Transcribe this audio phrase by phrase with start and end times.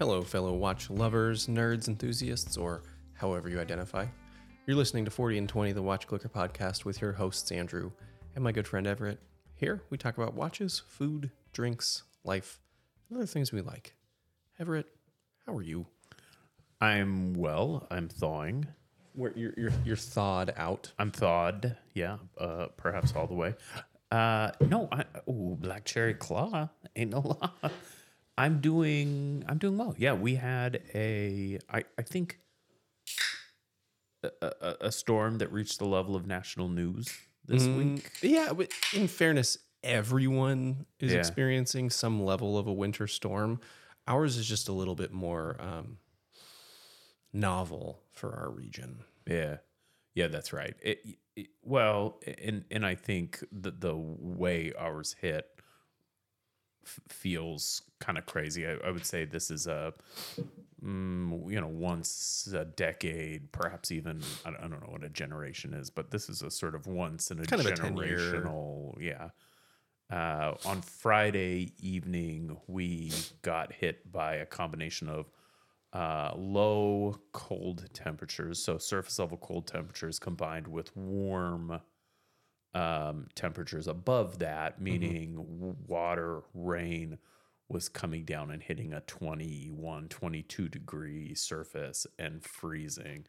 [0.00, 2.80] Hello, fellow watch lovers, nerds, enthusiasts, or
[3.12, 4.06] however you identify.
[4.66, 7.90] You're listening to 40 and 20, the Watch Clicker podcast, with your hosts, Andrew
[8.34, 9.18] and my good friend Everett.
[9.56, 12.60] Here, we talk about watches, food, drinks, life,
[13.10, 13.92] and other things we like.
[14.58, 14.86] Everett,
[15.46, 15.84] how are you?
[16.80, 17.86] I'm well.
[17.90, 18.68] I'm thawing.
[19.12, 20.92] Where you're, you're, you're thawed out.
[20.98, 21.76] I'm thawed.
[21.92, 23.54] Yeah, uh, perhaps all the way.
[24.10, 27.20] Uh, no, I, ooh, black cherry claw ain't no
[27.62, 27.70] lie.
[28.38, 29.44] I'm doing.
[29.48, 29.94] I'm doing well.
[29.98, 31.58] Yeah, we had a.
[31.68, 32.38] I I think
[34.22, 37.08] a, a, a storm that reached the level of national news
[37.46, 38.10] this week.
[38.22, 41.18] Yeah, but in fairness, everyone is Yeah.
[41.18, 43.60] experiencing some level of a winter storm.
[44.06, 45.98] Ours is just a little bit more um,
[47.32, 49.04] novel for our region.
[49.26, 49.58] Yeah,
[50.14, 50.74] yeah, that's right.
[50.82, 51.00] It,
[51.36, 55.46] it, well, and and I think the the way ours hit
[57.08, 58.66] feels kind of crazy.
[58.66, 59.92] I, I would say this is a
[60.84, 65.08] mm, you know once a decade, perhaps even I don't, I don't know what a
[65.08, 68.16] generation is, but this is a sort of once in a Kind of a 10-year.
[68.18, 69.00] generational.
[69.00, 69.28] Yeah.
[70.10, 75.30] Uh, on Friday evening, we got hit by a combination of
[75.92, 81.80] uh, low cold temperatures, so surface level cold temperatures combined with warm
[82.74, 87.18] um, temperatures above that, meaning w- water, rain
[87.68, 93.26] was coming down and hitting a 21, 22 degree surface and freezing.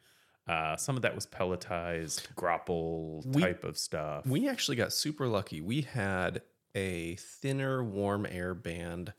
[0.47, 4.25] Uh, some of that was pelletized, graupel type of stuff.
[4.25, 5.61] We actually got super lucky.
[5.61, 6.41] We had
[6.73, 9.13] a thinner warm air band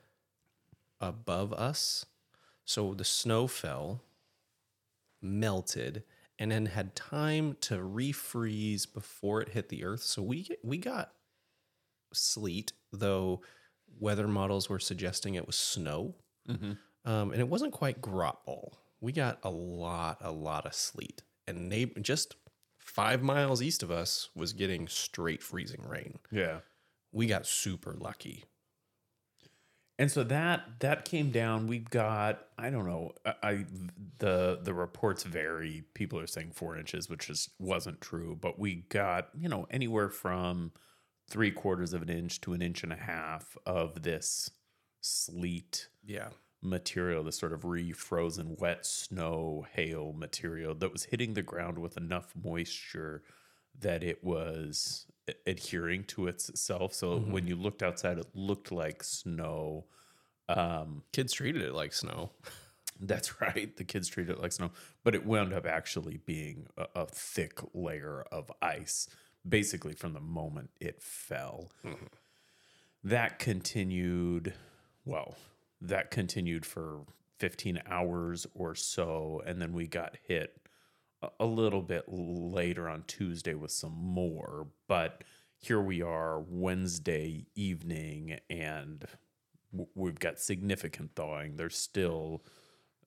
[1.01, 2.07] above us.
[2.65, 4.03] So the snow fell,
[5.21, 6.03] melted,
[6.43, 10.03] and then had time to refreeze before it hit the earth.
[10.03, 11.13] So we we got
[12.13, 13.43] sleet, though
[14.01, 16.17] weather models were suggesting it was snow.
[17.05, 18.73] Um, and it wasn't quite graupel.
[19.01, 21.23] We got a lot, a lot of sleet.
[21.47, 22.35] And they, just
[22.79, 26.19] five miles east of us was getting straight freezing rain.
[26.33, 26.59] yeah.
[27.13, 28.45] We got super lucky.
[29.99, 31.67] And so that that came down.
[31.67, 33.13] We've got I don't know.
[33.25, 33.65] I, I
[34.19, 35.85] the the reports vary.
[35.95, 38.37] People are saying four inches, which just wasn't true.
[38.41, 40.73] But we got you know anywhere from
[41.29, 44.51] three quarters of an inch to an inch and a half of this
[45.01, 46.31] sleet Yeah.
[46.63, 51.97] material, this sort of refrozen wet snow hail material that was hitting the ground with
[51.97, 53.23] enough moisture
[53.79, 55.07] that it was
[55.47, 56.95] adhering to itself.
[56.95, 59.87] So when you looked outside, it looked like snow.
[60.49, 62.31] Um, Kids treated it like snow.
[63.01, 63.77] that's right.
[63.77, 64.71] The kids treated it like snow,
[65.05, 69.09] but it wound up actually being a, a thick layer of ice,
[69.47, 71.73] basically from the moment it fell.
[73.03, 74.55] That continued,
[75.05, 75.37] well,
[75.81, 77.01] that continued for
[77.41, 79.43] 15 hours or so.
[79.45, 80.57] And then we got hit
[81.41, 84.69] a- little bit later on Tuesday with some more.
[84.89, 85.23] But
[85.59, 89.05] here we are Wednesday evening, and
[89.95, 91.57] we've got significant thawing.
[91.57, 92.43] There's still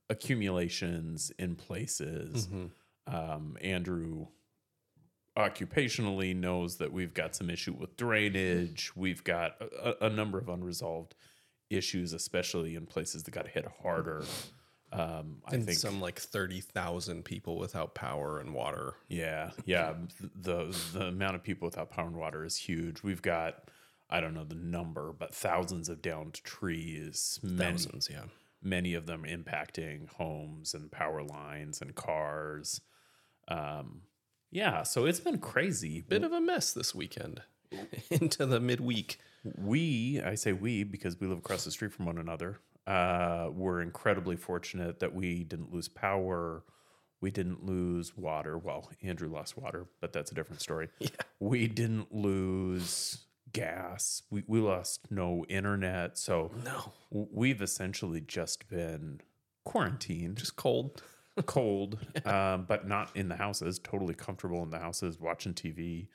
[0.09, 2.47] accumulations in places.
[3.07, 4.27] Um, Andrew
[5.37, 8.91] occupationally knows that we've got some issue with drainage.
[8.95, 11.13] We've got a, a number of unresolved
[11.69, 14.23] issues, especially in places that got hit harder.
[14.97, 18.93] Um, I And think some like 30,000 people without power and water.
[19.09, 19.93] yeah, yeah.
[20.35, 23.03] The the amount of people without power and water is huge.
[23.03, 23.69] We've got
[24.09, 27.39] I don't know the number, but thousands of downed trees.
[27.43, 28.25] Many, Thousands, yeah.
[28.61, 32.81] many of them impacting homes and power lines and cars.
[33.47, 34.01] Um,
[34.51, 36.01] yeah, so it's been crazy.
[36.01, 37.41] Bit of a mess this weekend
[38.09, 39.19] into the midweek.
[39.57, 42.59] we, I say we because we live across the street from one another.
[42.87, 46.63] Uh, we're incredibly fortunate that we didn't lose power.
[47.21, 48.57] We didn't lose water.
[48.57, 50.89] Well, Andrew lost water, but that's a different story.
[50.99, 51.09] Yeah.
[51.39, 54.23] We didn't lose gas.
[54.29, 56.17] We, we lost no internet.
[56.17, 59.21] So No, we've essentially just been
[59.63, 61.01] quarantined, just cold.
[61.45, 66.07] cold, um, but not in the houses, totally comfortable in the houses, watching TV,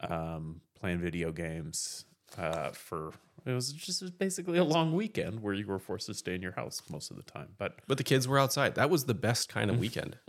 [0.00, 2.04] um, playing video games.
[2.36, 3.12] Uh, for
[3.46, 6.52] it was just basically a long weekend where you were forced to stay in your
[6.52, 7.48] house most of the time.
[7.56, 8.74] But But the kids were outside.
[8.74, 10.18] That was the best kind of weekend.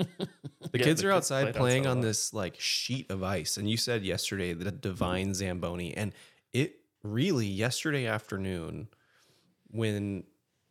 [0.71, 3.55] The Yeah, kids the are kids outside playing outside on this like sheet of ice.
[3.55, 5.95] And you said yesterday the divine Zamboni.
[5.95, 6.13] And
[6.51, 8.89] it really yesterday afternoon
[9.71, 10.25] when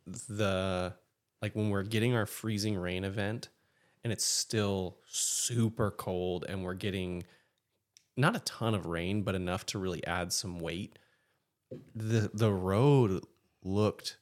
[0.05, 0.93] the
[1.41, 3.49] like when we're getting our freezing rain event
[4.03, 7.23] and it's still super cold and we're getting
[8.15, 10.97] not a ton of rain, but enough to really add some weight.
[11.95, 13.23] The the road
[13.63, 14.17] looked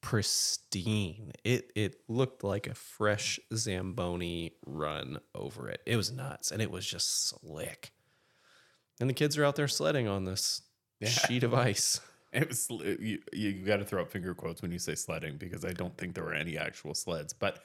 [0.00, 1.32] pristine.
[1.44, 5.80] It it looked like a fresh Zamboni run over it.
[5.86, 7.92] It was nuts and it was just slick.
[9.00, 10.62] And the kids are out there sledding on this
[11.00, 11.08] Yeah.
[11.08, 12.00] sheet of ice.
[12.34, 13.18] It was uh, you.
[13.34, 16.14] You got to throw up finger quotes when you say sledding because I don't think
[16.14, 17.34] there were any actual sleds.
[17.34, 17.58] But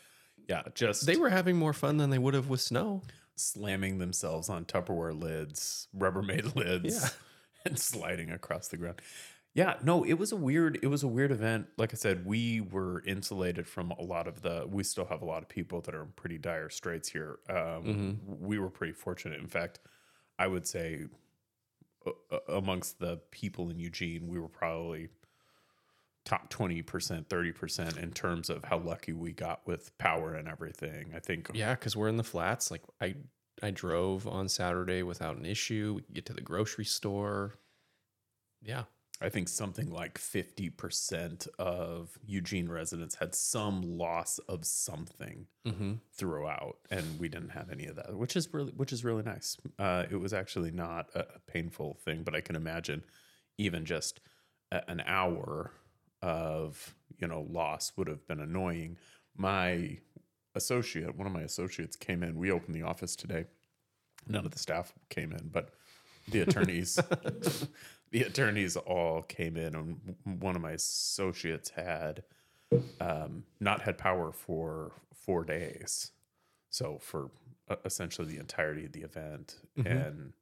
[0.50, 3.02] yeah, just They were having more fun than they would have with snow.
[3.38, 7.10] slamming themselves on Tupperware lids, Rubbermaid lids, Yeah.
[7.72, 9.02] And sliding across the ground.
[9.54, 10.78] Yeah, no, it was a weird.
[10.84, 11.68] It was a weird event.
[11.78, 14.68] Like I said, we were insulated from a lot of the.
[14.70, 17.40] We still have a lot of people that are in pretty dire straits here.
[17.50, 19.40] Um, We were pretty fortunate.
[19.40, 19.80] In fact,
[20.38, 21.06] I would say
[22.06, 25.10] uh, amongst the people in Eugene, we were probably
[26.24, 26.84] top 20%,
[27.26, 31.14] 30% in terms of how lucky we got with power and everything.
[31.16, 32.70] I think Yeah, because we're in the flats.
[32.70, 33.16] Like I
[33.62, 35.94] I drove on Saturday without an issue.
[35.96, 37.56] We could get to the grocery store.
[38.62, 38.84] Yeah.
[39.20, 45.94] I think something like 50% of Eugene residents had some loss of something Mm-hmm.
[46.14, 49.58] throughout and we didn't have any of that which is really which is really nice
[49.80, 53.04] uh, it was actually not a, a painful thing but i can imagine
[53.58, 54.22] even just
[54.72, 55.74] a, an hour
[56.22, 58.96] of you know loss would have been annoying
[59.36, 59.98] my
[60.58, 62.38] associate one of my associates came in.
[62.38, 63.46] We opened the office today.
[64.28, 65.70] None of the staff came in but
[66.30, 66.96] the attorneys
[68.12, 72.24] the attorneys all came in and one of my associates had
[73.00, 76.12] um, not had power for four days.
[76.70, 77.30] So for
[77.70, 79.56] uh, essentially the entirety of the event,
[79.86, 80.34] and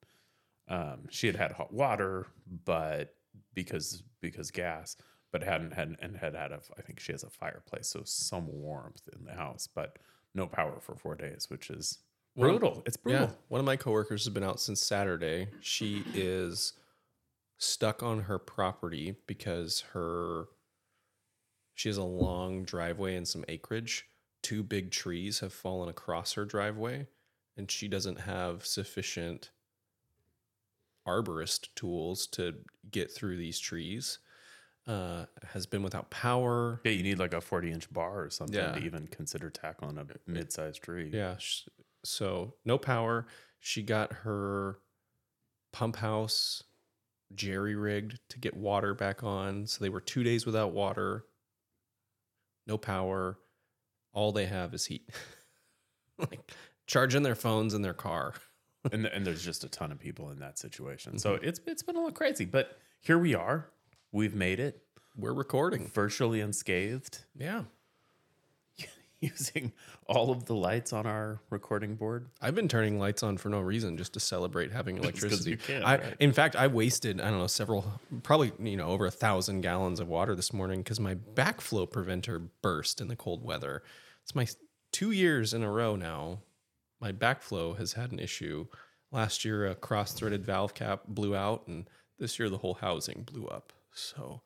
[0.68, 2.28] um, she had had hot water,
[2.66, 3.16] but
[3.54, 4.98] because because gas,
[5.36, 8.48] but hadn't had and had had a I think she has a fireplace, so some
[8.48, 10.00] warmth in the house, but
[10.34, 11.98] no power for four days, which is
[12.38, 12.84] brutal.
[12.86, 13.24] it's brutal.
[13.24, 13.32] Yeah.
[13.50, 15.50] One of my coworkers has been out since Saturday.
[15.60, 16.72] She is
[17.58, 20.46] stuck on her property because her
[21.74, 24.06] she has a long driveway and some acreage.
[24.42, 27.08] Two big trees have fallen across her driveway,
[27.58, 29.52] and she doesn't have sufficient
[31.06, 32.56] arborist tools to
[32.90, 34.20] get through these trees.
[34.88, 36.80] Uh, has been without power.
[36.84, 38.74] Yeah, you need like a forty inch bar or something Yeah.
[38.74, 41.10] to even consider tackling a uh, uh, mid sized tree.
[41.12, 41.38] Yeah.
[42.04, 43.26] So no power.
[43.60, 44.78] She got her
[45.72, 46.64] pump house
[47.34, 49.66] jerry rigged to get water back on.
[49.68, 51.26] So they were two days without water,
[52.68, 53.40] no power.
[54.14, 55.10] All they have is heat.
[56.18, 56.52] like
[56.88, 58.34] charging their phones in their car.
[58.92, 61.18] and and there's just a ton of people in that situation.
[61.18, 61.46] So mm-hmm.
[61.46, 63.70] it's it's been a little crazy, but here we are.
[64.16, 64.82] We've made it
[65.18, 65.92] We're recording.
[65.94, 67.64] virtually unscathed, Yeah.
[69.20, 69.74] using
[70.08, 72.30] all of the lights on our recording board.
[72.42, 75.52] I've been turning lights on for no reason, just to celebrate having electricity.
[75.52, 76.16] you can, I, right?
[76.22, 80.00] In fact, I wasted I don't know several, probably you know over a thousand gallons
[80.00, 83.84] of water this morning because my backflow preventer burst in the cold weather.
[84.24, 84.48] It's my
[84.94, 86.40] two years in a row now.
[87.02, 88.68] My backflow has had an issue.
[89.12, 93.48] Last year, a cross-threaded valve cap blew out, and this year the whole housing blew
[93.48, 93.74] up.
[93.96, 94.42] So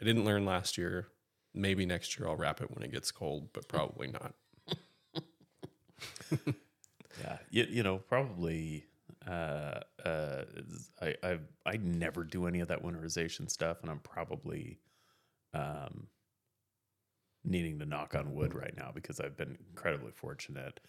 [0.00, 1.08] I didn't learn last year.
[1.54, 4.34] Maybe next year I'll wrap it when it gets cold, but probably not.
[7.20, 8.86] Yeah, you, you know, probably.
[9.26, 10.44] Uh, uh,
[11.00, 14.80] I I I never do any of that winterization stuff, and I'm probably
[15.54, 16.08] um
[17.44, 20.80] needing to knock on wood right now because I've been incredibly fortunate.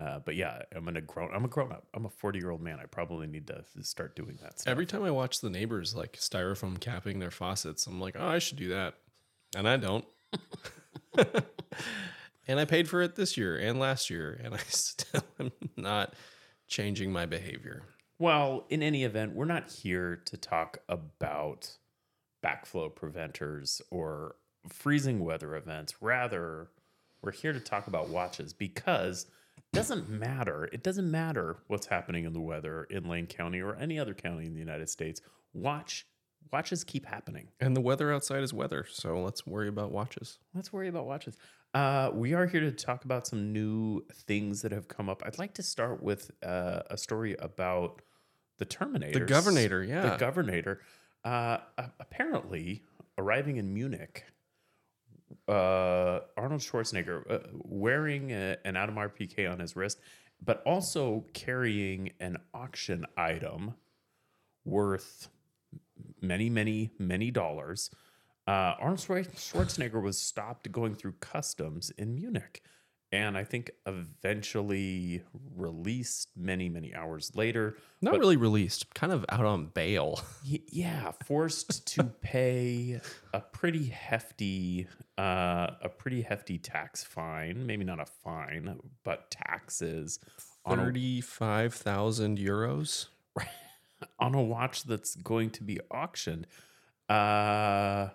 [0.00, 1.30] Uh, but yeah, I'm gonna grown.
[1.32, 1.86] I'm a grown up.
[1.94, 2.78] I'm a 40 year old man.
[2.82, 4.70] I probably need to start doing that stuff.
[4.70, 8.38] Every time I watch the neighbors like styrofoam capping their faucets, I'm like, oh, I
[8.40, 8.94] should do that.
[9.56, 10.04] And I don't.
[12.48, 16.14] and I paid for it this year and last year, and I still am not
[16.66, 17.82] changing my behavior.
[18.18, 21.70] Well, in any event, we're not here to talk about
[22.44, 24.36] backflow preventers or
[24.68, 25.94] freezing weather events.
[26.00, 26.68] Rather,
[27.22, 29.26] we're here to talk about watches because
[29.72, 30.68] doesn't matter.
[30.72, 34.46] It doesn't matter what's happening in the weather in Lane County or any other county
[34.46, 35.20] in the United States.
[35.52, 36.06] Watch
[36.52, 37.48] watches keep happening.
[37.60, 40.38] And the weather outside is weather, so let's worry about watches.
[40.54, 41.36] Let's worry about watches.
[41.72, 45.22] Uh, we are here to talk about some new things that have come up.
[45.26, 48.02] I'd like to start with uh, a story about
[48.58, 49.18] the Terminator.
[49.18, 50.10] The Governor, yeah.
[50.10, 50.80] The Governor.
[51.24, 51.58] Uh,
[51.98, 52.84] apparently,
[53.18, 54.24] arriving in Munich,
[55.48, 60.00] uh, Arnold Schwarzenegger uh, wearing a, an Audemars Piguet on his wrist,
[60.42, 63.74] but also carrying an auction item
[64.64, 65.28] worth
[66.20, 67.90] many, many, many dollars.
[68.46, 72.62] Uh, Arnold Schwarzenegger was stopped going through customs in Munich,
[73.14, 75.22] and I think eventually
[75.56, 77.76] released many, many hours later.
[78.02, 80.20] Not really released, kind of out on bail.
[80.44, 83.00] Yeah, forced to pay
[83.32, 87.64] a pretty hefty, uh, a pretty hefty tax fine.
[87.66, 90.18] Maybe not a fine, but taxes
[90.68, 93.06] Thirty-five thousand euros.
[94.18, 96.46] on a watch that's going to be auctioned.
[97.08, 98.08] Uh,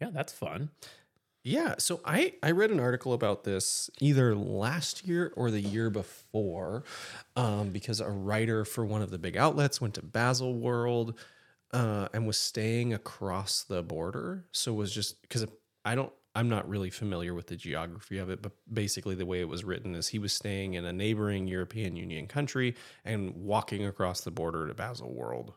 [0.00, 0.70] yeah, that's fun.
[1.44, 5.88] Yeah, so I I read an article about this either last year or the year
[5.88, 6.84] before,
[7.36, 11.18] um, because a writer for one of the big outlets went to Basel World,
[11.72, 14.46] uh, and was staying across the border.
[14.52, 15.46] So was just because
[15.84, 19.40] I don't I'm not really familiar with the geography of it, but basically the way
[19.40, 23.86] it was written is he was staying in a neighboring European Union country and walking
[23.86, 25.54] across the border to Basel World,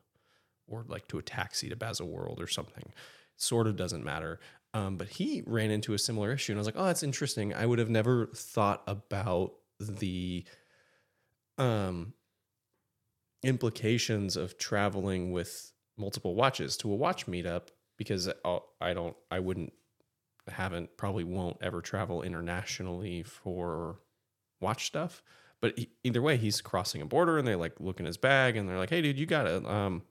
[0.68, 2.94] or like to a taxi to Basel World or something.
[3.38, 4.40] Sort of doesn't matter.
[4.74, 7.54] Um, but he ran into a similar issue, and I was like, "Oh, that's interesting."
[7.54, 10.46] I would have never thought about the
[11.58, 12.14] um,
[13.44, 19.40] implications of traveling with multiple watches to a watch meetup because I'll- I don't, I
[19.40, 19.74] wouldn't,
[20.48, 24.00] haven't, probably won't ever travel internationally for
[24.60, 25.24] watch stuff.
[25.62, 28.58] But he, either way, he's crossing a border, and they like look in his bag,
[28.58, 29.66] and they're like, "Hey, dude, you got it.
[29.66, 30.04] Um,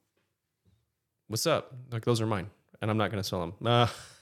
[1.29, 1.73] what's up?
[1.90, 2.50] Like, those are mine,
[2.81, 4.20] and I'm not gonna sell them." Uh, Yeah.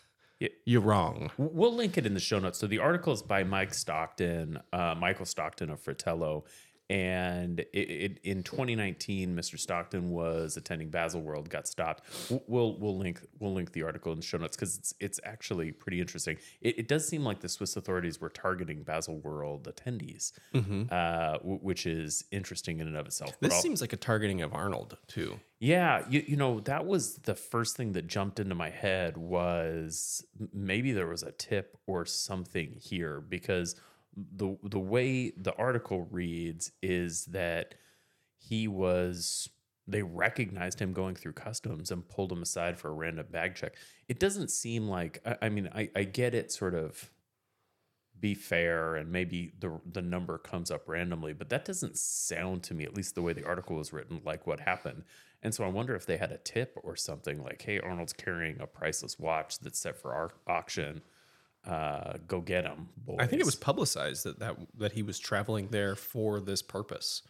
[0.64, 1.30] You're wrong.
[1.36, 2.58] We'll link it in the show notes.
[2.58, 6.44] So the article is by Mike Stockton, uh, Michael Stockton of Fratello.
[6.90, 9.58] And it, it, in 2019, Mr.
[9.58, 12.02] Stockton was attending Basel World, got stopped.
[12.46, 15.72] We'll we'll link we'll link the article in the show notes because it's it's actually
[15.72, 16.38] pretty interesting.
[16.62, 21.58] It, it does seem like the Swiss authorities were targeting Basel World attendees, uh, w-
[21.60, 23.38] which is interesting in and of itself.
[23.40, 25.38] This I'll- seems like a targeting of Arnold too.
[25.60, 30.24] yeah, you, you know, that was the first thing that jumped into my head was
[30.54, 33.76] maybe there was a tip or something here because
[34.36, 37.74] the the way the article reads is that
[38.36, 39.48] he was
[39.86, 43.74] they recognized him going through customs and pulled him aside for a random bag check.
[44.06, 47.10] It doesn't seem like I, I mean I, I get it sort of
[48.20, 52.74] be fair and maybe the the number comes up randomly but that doesn't sound to
[52.74, 55.04] me at least the way the article was written like what happened
[55.42, 58.60] and so i wonder if they had a tip or something like hey arnold's carrying
[58.60, 61.00] a priceless watch that's set for our auction
[61.66, 63.16] uh go get him boys.
[63.20, 67.22] I think it was publicized that, that that he was traveling there for this purpose.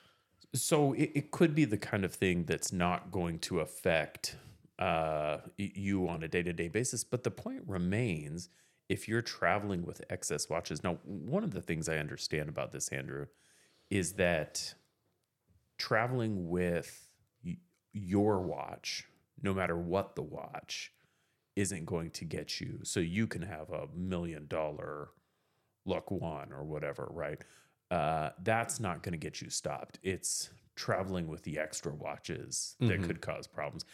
[0.54, 4.36] so it, it could be the kind of thing that's not going to affect
[4.78, 8.48] uh, you on a day-to-day basis but the point remains
[8.88, 12.88] if you're traveling with excess watches now one of the things i understand about this
[12.90, 13.26] andrew
[13.90, 14.74] is that
[15.78, 17.08] traveling with
[17.92, 19.04] your watch
[19.42, 20.92] no matter what the watch
[21.58, 25.08] isn't going to get you so you can have a million dollar
[25.84, 27.42] luck one or whatever right?
[27.90, 29.98] Uh, that's not going to get you stopped.
[30.02, 33.84] It's traveling with the extra watches that could cause problems.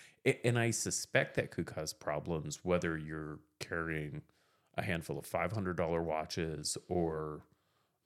[0.44, 4.20] And i suspect that could cause problems whether you're carrying
[4.76, 7.40] a handful of $500 watches or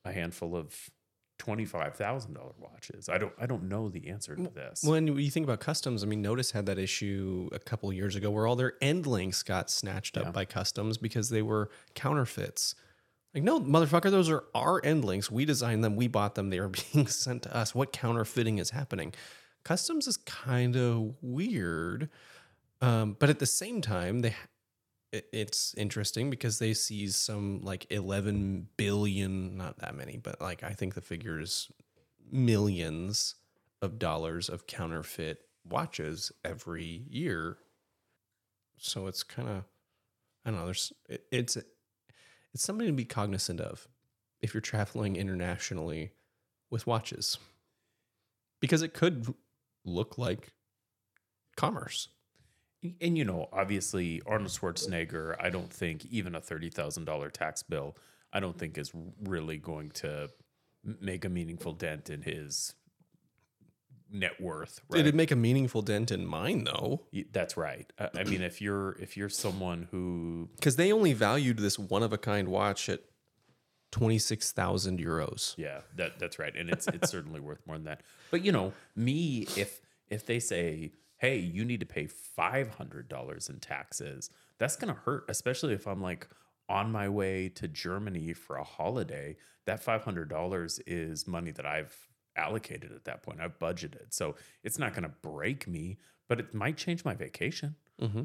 [0.04, 0.90] a handful of
[1.38, 3.08] $25,000 watches.
[3.08, 4.82] I don't I don't know the answer to this.
[4.82, 8.30] When you think about customs, I mean, Nodus had that issue a couple years ago
[8.30, 12.74] where all their end links got snatched up by customs because they were counterfeits.
[13.34, 15.30] Like, no, motherfucker, those are our end links.
[15.30, 17.74] We designed them, we bought them, they are being sent to us.
[17.74, 19.14] What counterfeiting is happening?
[19.64, 22.08] Customs is kind of weird,
[22.80, 24.34] um, but at the same time, they
[25.12, 30.72] it's interesting because they seize some like 11 billion, not that many, but like I
[30.72, 31.70] think the figure is
[32.30, 33.34] millions
[33.80, 37.58] of dollars of counterfeit watches every year.
[38.76, 39.64] So it's kind of,
[40.44, 40.66] I don't know.
[40.66, 43.88] There's it, it's it's something to be cognizant of
[44.40, 46.12] if you're traveling internationally
[46.70, 47.38] with watches,
[48.60, 49.34] because it could
[49.84, 50.52] look like
[51.56, 52.08] commerce.
[53.00, 57.96] And you know, obviously Arnold Schwarzenegger, I don't think even a $30,000 tax bill,
[58.32, 58.92] I don't think is
[59.22, 60.30] really going to
[60.84, 62.74] make a meaningful dent in his
[64.10, 65.00] net worth, right?
[65.00, 67.90] It'd make a meaningful dent in mine though, That's right.
[67.98, 72.02] I, I mean, if you're if you're someone who because they only valued this one
[72.02, 73.00] of a kind watch at
[73.90, 75.54] twenty six thousand euros.
[75.56, 78.02] Yeah, that that's right, and it's it's certainly worth more than that.
[78.30, 83.08] But you know, me if if they say, "Hey, you need to pay five hundred
[83.08, 86.28] dollars in taxes," that's gonna hurt, especially if I'm like
[86.68, 89.36] on my way to Germany for a holiday.
[89.66, 93.40] That five hundred dollars is money that I've allocated at that point.
[93.40, 95.98] I've budgeted, so it's not gonna break me,
[96.28, 97.76] but it might change my vacation.
[98.00, 98.24] Mm-hmm.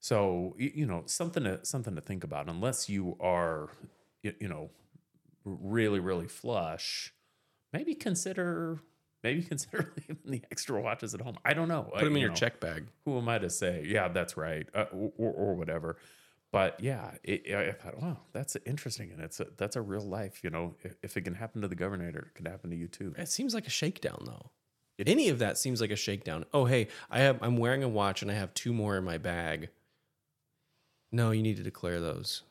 [0.00, 2.48] So you know something to something to think about.
[2.48, 3.70] Unless you are,
[4.22, 4.70] you know,
[5.44, 7.14] really really flush,
[7.72, 8.80] maybe consider
[9.24, 11.36] maybe consider leaving the extra watches at home.
[11.44, 11.90] I don't know.
[11.94, 12.86] Put them in your check bag.
[13.04, 13.84] Who am I to say?
[13.84, 15.96] Yeah, that's right, uh, or, or whatever.
[16.52, 20.44] But yeah, it, I thought, wow, that's interesting, and it's a, that's a real life.
[20.44, 22.86] You know, if, if it can happen to the governor, it can happen to you
[22.86, 23.12] too.
[23.18, 24.50] It seems like a shakedown, though.
[25.04, 26.44] Any of that seems like a shakedown.
[26.52, 29.18] Oh, hey, I have I'm wearing a watch and I have two more in my
[29.18, 29.70] bag.
[31.10, 32.42] No, you need to declare those,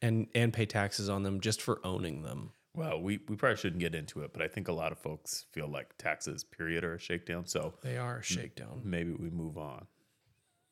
[0.00, 2.52] and and pay taxes on them just for owning them.
[2.76, 5.46] Well, we, we probably shouldn't get into it, but I think a lot of folks
[5.50, 7.46] feel like taxes, period, are a shakedown.
[7.46, 8.82] So They are a shakedown.
[8.84, 9.86] maybe we move on.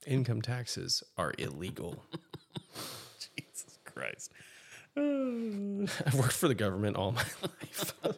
[0.06, 2.04] Income taxes are illegal.
[3.36, 4.32] Jesus Christ.
[4.96, 7.94] I've worked for the government all my life.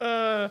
[0.00, 0.48] uh,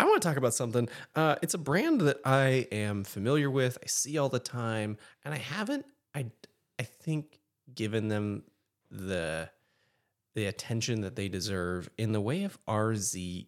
[0.00, 0.88] I want to talk about something.
[1.14, 3.78] Uh, it's a brand that I am familiar with.
[3.82, 5.86] I see all the time, and I haven't.
[6.14, 6.26] I
[6.78, 7.40] I think
[7.74, 8.44] given them
[8.90, 9.50] the
[10.34, 13.46] the attention that they deserve in the way of RZE.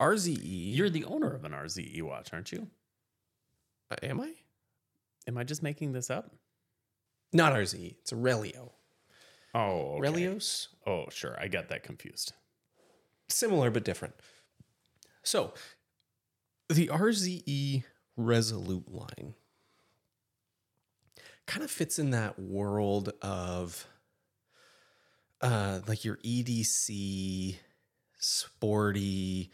[0.00, 0.38] RZE.
[0.76, 2.68] You're the owner of an RZE watch, aren't you?
[3.90, 4.32] uh, am I?
[5.26, 6.30] Am I just making this up?
[7.32, 7.96] Not RZE.
[8.00, 8.70] It's a Relio.
[9.54, 10.00] Oh, okay.
[10.10, 10.68] Relios.
[10.86, 11.36] Oh, sure.
[11.40, 12.32] I got that confused.
[13.28, 14.14] similar but different.
[15.22, 15.52] So,
[16.68, 17.84] the RZE
[18.16, 19.34] Resolute line
[21.46, 23.86] kind of fits in that world of
[25.40, 27.56] uh, like your EDC,
[28.18, 29.50] sporty,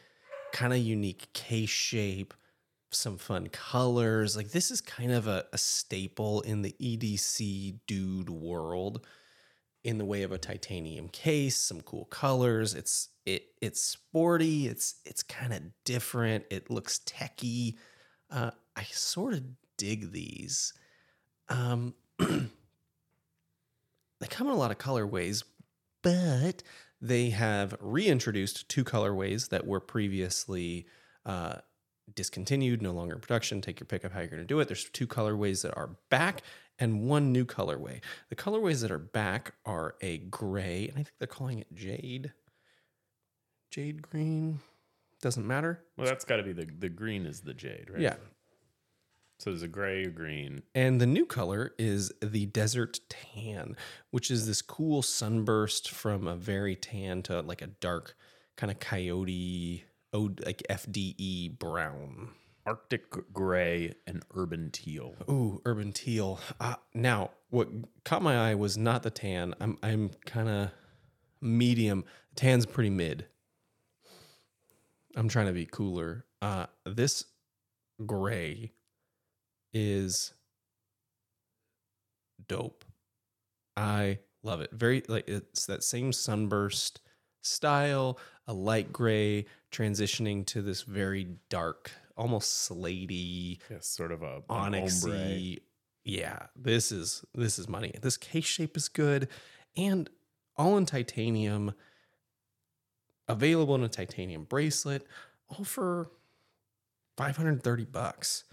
[0.52, 2.34] kind of unique case shape,
[2.90, 4.36] some fun colors.
[4.36, 9.04] Like, this is kind of a, a staple in the EDC dude world
[9.84, 12.74] in the way of a titanium case, some cool colors.
[12.74, 14.66] It's it it's sporty.
[14.66, 16.44] It's it's kind of different.
[16.50, 17.76] It looks techy.
[18.30, 19.42] Uh, I sort of
[19.76, 20.72] dig these.
[21.48, 22.48] Um, they
[24.28, 25.44] come in a lot of colorways,
[26.04, 26.62] but
[27.00, 30.86] they have reintroduced two colorways that were previously
[31.26, 31.56] uh,
[32.14, 33.60] discontinued, no longer in production.
[33.60, 34.68] Take your pick of how you're going to do it.
[34.68, 36.42] There's two colorways that are back
[36.78, 38.00] and one new colorway.
[38.30, 42.32] The colorways that are back are a gray, and I think they're calling it jade.
[43.70, 44.60] Jade green.
[45.20, 45.82] Doesn't matter.
[45.96, 48.00] Well, that's got to be the the green is the jade, right?
[48.00, 48.16] Yeah.
[49.38, 50.62] So there's a gray, green.
[50.74, 53.76] And the new color is the desert tan,
[54.10, 58.16] which is this cool sunburst from a very tan to like a dark
[58.56, 62.30] kind of coyote, like FDE brown.
[62.66, 65.14] Arctic gray and urban teal.
[65.28, 66.40] Ooh, urban teal.
[66.58, 67.68] Uh, now, what
[68.04, 69.54] caught my eye was not the tan.
[69.60, 70.70] I'm I'm kind of
[71.42, 72.04] medium.
[72.36, 73.26] Tan's pretty mid.
[75.14, 76.24] I'm trying to be cooler.
[76.40, 77.26] Uh, this
[78.06, 78.72] gray
[79.74, 80.32] is
[82.48, 82.84] dope.
[83.76, 84.70] I love it.
[84.72, 87.00] Very like it's that same sunburst
[87.42, 94.42] style, a light gray transitioning to this very dark, almost slatey, Yes, sort of a
[94.48, 95.58] onyxy.
[96.04, 97.92] Yeah, this is this is money.
[98.00, 99.28] This case shape is good,
[99.76, 100.08] and
[100.56, 101.74] all in titanium.
[103.26, 105.06] Available in a titanium bracelet,
[105.48, 106.10] all for
[107.16, 108.44] five hundred thirty bucks.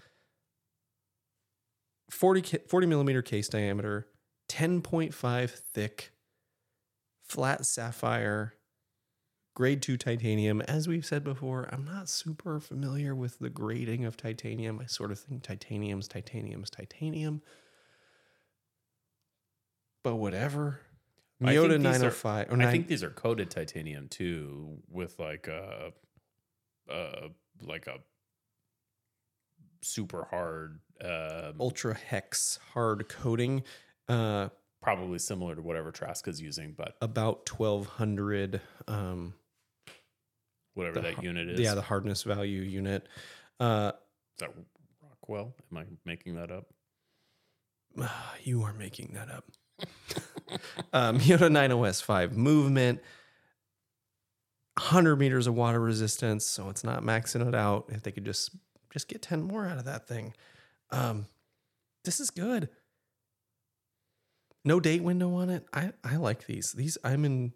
[2.11, 4.07] 40, 40 millimeter case diameter,
[4.49, 6.11] 10.5 thick,
[7.23, 8.53] flat sapphire,
[9.55, 10.61] grade two titanium.
[10.61, 14.79] As we've said before, I'm not super familiar with the grading of titanium.
[14.81, 17.41] I sort of think titanium's titanium's titanium.
[20.03, 20.81] But whatever.
[21.41, 22.51] I think Miyota these are- 905.
[22.51, 25.93] or I think these are coated titanium too, with like a,
[26.89, 27.29] uh,
[27.61, 27.99] like a
[29.81, 33.63] super hard, um, ultra hex hard coating.
[34.07, 34.49] Uh,
[34.81, 39.33] probably similar to whatever Traska is using, but about 1200 um
[40.73, 41.59] whatever the that unit is.
[41.59, 43.07] yeah the hardness value unit
[43.59, 44.49] uh is that
[45.03, 45.53] Rockwell?
[45.71, 46.67] Am I making that up?
[48.43, 49.45] you are making that up
[50.93, 53.01] um Yoda 90s5 movement
[54.77, 58.51] 100 meters of water resistance so it's not maxing it out if they could just
[58.91, 60.33] just get 10 more out of that thing
[60.91, 61.25] um
[62.03, 62.69] this is good
[64.63, 67.53] no date window on it i i like these these i'm in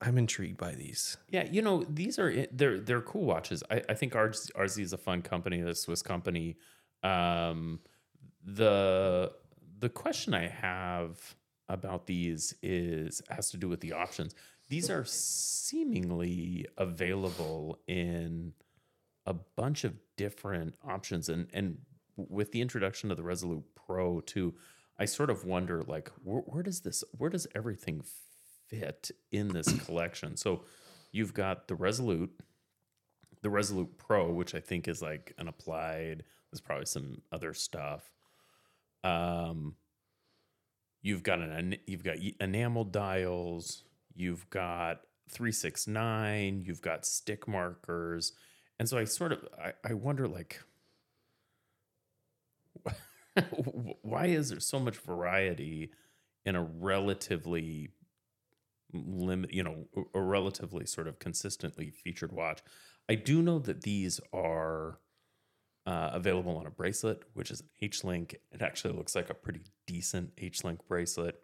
[0.00, 3.62] i'm intrigued by these Yeah, you know these are they're they're cool watches.
[3.70, 6.56] I, I think RZ, RZ is a fun company, a Swiss company.
[7.02, 7.80] Um,
[8.44, 9.32] the
[9.80, 11.34] the question I have
[11.68, 14.34] about these is has to do with the options.
[14.68, 18.52] These are seemingly available in
[19.28, 21.78] a bunch of different options, and and
[22.16, 24.54] with the introduction of the Resolute Pro too,
[24.98, 28.02] I sort of wonder like where, where does this where does everything
[28.68, 30.36] fit in this collection?
[30.36, 30.64] So
[31.12, 32.32] you've got the Resolute,
[33.42, 36.24] the Resolute Pro, which I think is like an applied.
[36.50, 38.10] There's probably some other stuff.
[39.04, 39.74] Um,
[41.02, 43.84] you've got an you've got enamel dials.
[44.14, 46.62] You've got three six nine.
[46.66, 48.32] You've got stick markers,
[48.78, 50.60] and so I sort of I, I wonder like
[54.02, 55.90] why is there so much variety
[56.44, 57.90] in a relatively
[58.92, 62.60] limit, you know, a relatively sort of consistently featured watch?
[63.08, 64.98] I do know that these are
[65.86, 68.36] uh, available on a bracelet, which is an H Link.
[68.52, 71.40] It actually looks like a pretty decent H Link bracelet.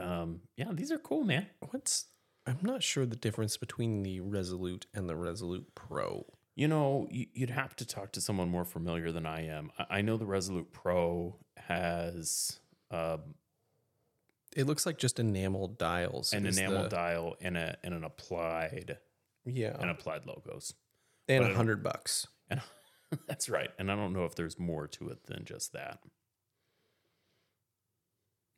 [0.00, 1.46] Um, yeah, these are cool, man.
[1.70, 2.06] What's
[2.50, 6.26] I'm not sure the difference between the Resolute and the Resolute Pro.
[6.56, 9.70] You know, you'd have to talk to someone more familiar than I am.
[9.88, 12.58] I know the Resolute Pro has.
[12.90, 13.34] Um,
[14.56, 16.32] it looks like just enamel dials.
[16.32, 18.98] An enamel the, dial and a and an applied.
[19.44, 19.76] Yeah.
[19.80, 20.74] And applied logos.
[21.28, 22.26] And a hundred bucks.
[22.48, 22.60] And
[23.28, 23.70] that's right.
[23.78, 26.00] And I don't know if there's more to it than just that.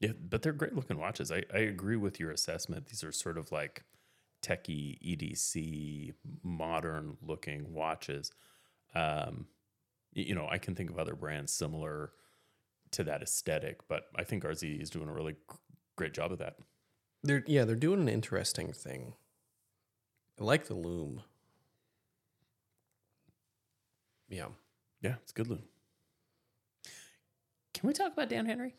[0.03, 1.31] Yeah, but they're great looking watches.
[1.31, 2.87] I, I agree with your assessment.
[2.87, 3.85] These are sort of like
[4.43, 6.13] techie EDC
[6.43, 8.33] modern looking watches.
[8.97, 9.47] Um,
[10.13, 12.13] you know, I can think of other brands similar
[12.93, 15.37] to that aesthetic, but I think RZ is doing a really
[15.97, 16.57] great job of that.
[17.23, 19.15] They're yeah, they're doing an interesting thing.
[20.39, 21.23] I like the loom.
[24.29, 24.49] Yeah.
[25.01, 25.63] Yeah, it's good loom.
[27.83, 28.77] Can we talk about Dan Henry?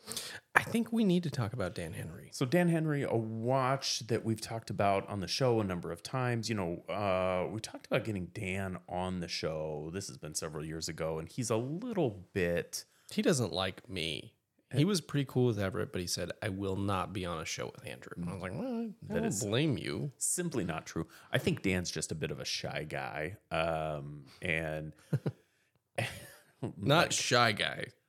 [0.54, 2.30] I think we need to talk about Dan Henry.
[2.32, 6.02] So Dan Henry, a watch that we've talked about on the show a number of
[6.02, 6.48] times.
[6.48, 9.90] You know, uh, we talked about getting Dan on the show.
[9.92, 12.86] This has been several years ago, and he's a little bit.
[13.10, 14.32] He doesn't like me.
[14.72, 17.44] He was pretty cool with Everett, but he said, I will not be on a
[17.44, 18.14] show with Andrew.
[18.16, 20.12] And I was like, well, I don't blame you.
[20.16, 21.06] Simply not true.
[21.30, 23.36] I think Dan's just a bit of a shy guy.
[23.50, 24.94] Um, and
[26.78, 28.03] not like, shy guy, but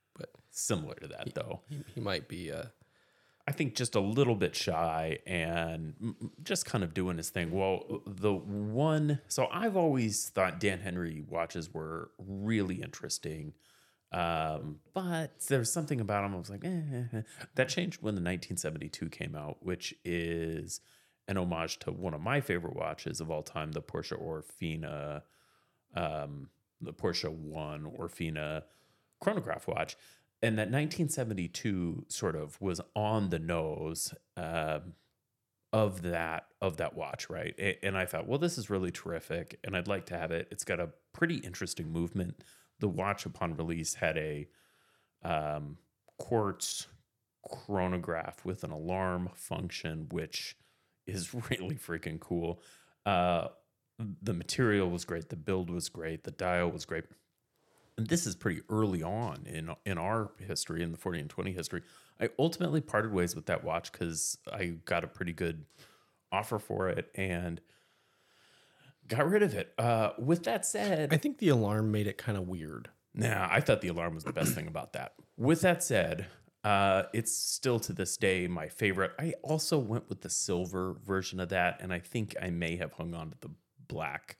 [0.55, 1.61] similar to that, he, though.
[1.93, 2.51] He, might be.
[2.51, 2.65] Uh,
[3.47, 7.51] I think just a little bit shy and just kind of doing his thing.
[7.51, 13.53] Well, the one, so I've always thought Dan Henry watches were really interesting.
[14.11, 16.33] Um, but there's something about them.
[16.33, 17.21] I was like, eh, eh, eh.
[17.55, 20.79] that changed when the 1972 came out, which is
[21.27, 25.21] an homage to one of my favorite watches of all time, the Porsche Orfina,
[25.95, 26.49] um,
[26.81, 28.63] the Porsche One Orfina
[29.19, 29.97] chronograph watch.
[30.45, 34.93] And that 1972 sort of was on the nose um,
[35.73, 37.55] of that of that watch, right?
[37.81, 40.47] And I thought, well, this is really terrific, and I'd like to have it.
[40.51, 42.43] It's got a pretty interesting movement
[42.79, 44.47] the watch upon release had a
[45.23, 45.77] um,
[46.17, 46.87] quartz
[47.47, 50.55] chronograph with an alarm function, which
[51.07, 52.61] is really freaking cool.
[53.05, 53.47] Uh,
[54.21, 57.05] the material was great, the build was great, the dial was great.
[57.97, 61.51] And this is pretty early on in in our history, in the 40 and 20
[61.53, 61.81] history.
[62.19, 65.65] I ultimately parted ways with that watch because I got a pretty good
[66.31, 67.61] offer for it and
[69.07, 69.73] got rid of it.
[69.77, 72.89] Uh, with that said, I think the alarm made it kind of weird.
[73.13, 75.13] Nah, I thought the alarm was the best thing about that.
[75.37, 76.25] With that said,
[76.65, 79.11] uh, it's still to this day my favorite.
[79.17, 82.93] I also went with the silver version of that, and I think I may have
[82.93, 83.51] hung on to the
[83.87, 84.37] black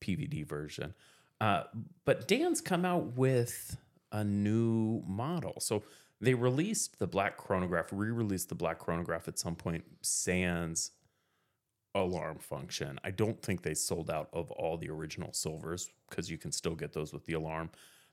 [0.00, 0.94] PVD version.
[1.42, 1.64] Uh,
[2.04, 3.76] but Dan's come out with
[4.12, 5.58] a new model.
[5.58, 5.82] So
[6.20, 10.92] they released the black chronograph, re-released the black chronograph at some point, sans
[11.96, 13.00] alarm function.
[13.02, 16.76] I don't think they sold out of all the original silvers because you can still
[16.76, 17.70] get those with the alarm.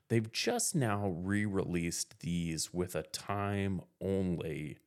[0.08, 4.78] They've just now re-released these with a time only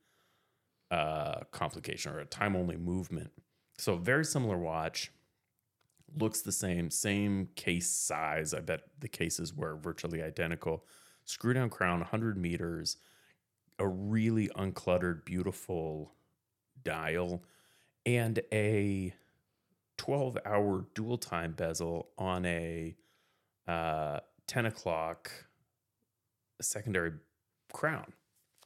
[0.90, 3.30] uh, complication or a time only movement.
[3.78, 5.10] So very similar watch,
[6.16, 8.54] looks the same, same case size.
[8.54, 10.84] I bet the cases were virtually identical.
[11.24, 12.96] Screw down crown, 100 meters,
[13.78, 16.12] a really uncluttered, beautiful
[16.82, 17.42] dial
[18.06, 19.14] and a
[19.96, 22.94] 12 hour dual time bezel on a
[23.66, 25.30] uh, 10 o'clock
[26.60, 27.12] secondary
[27.72, 28.12] crown.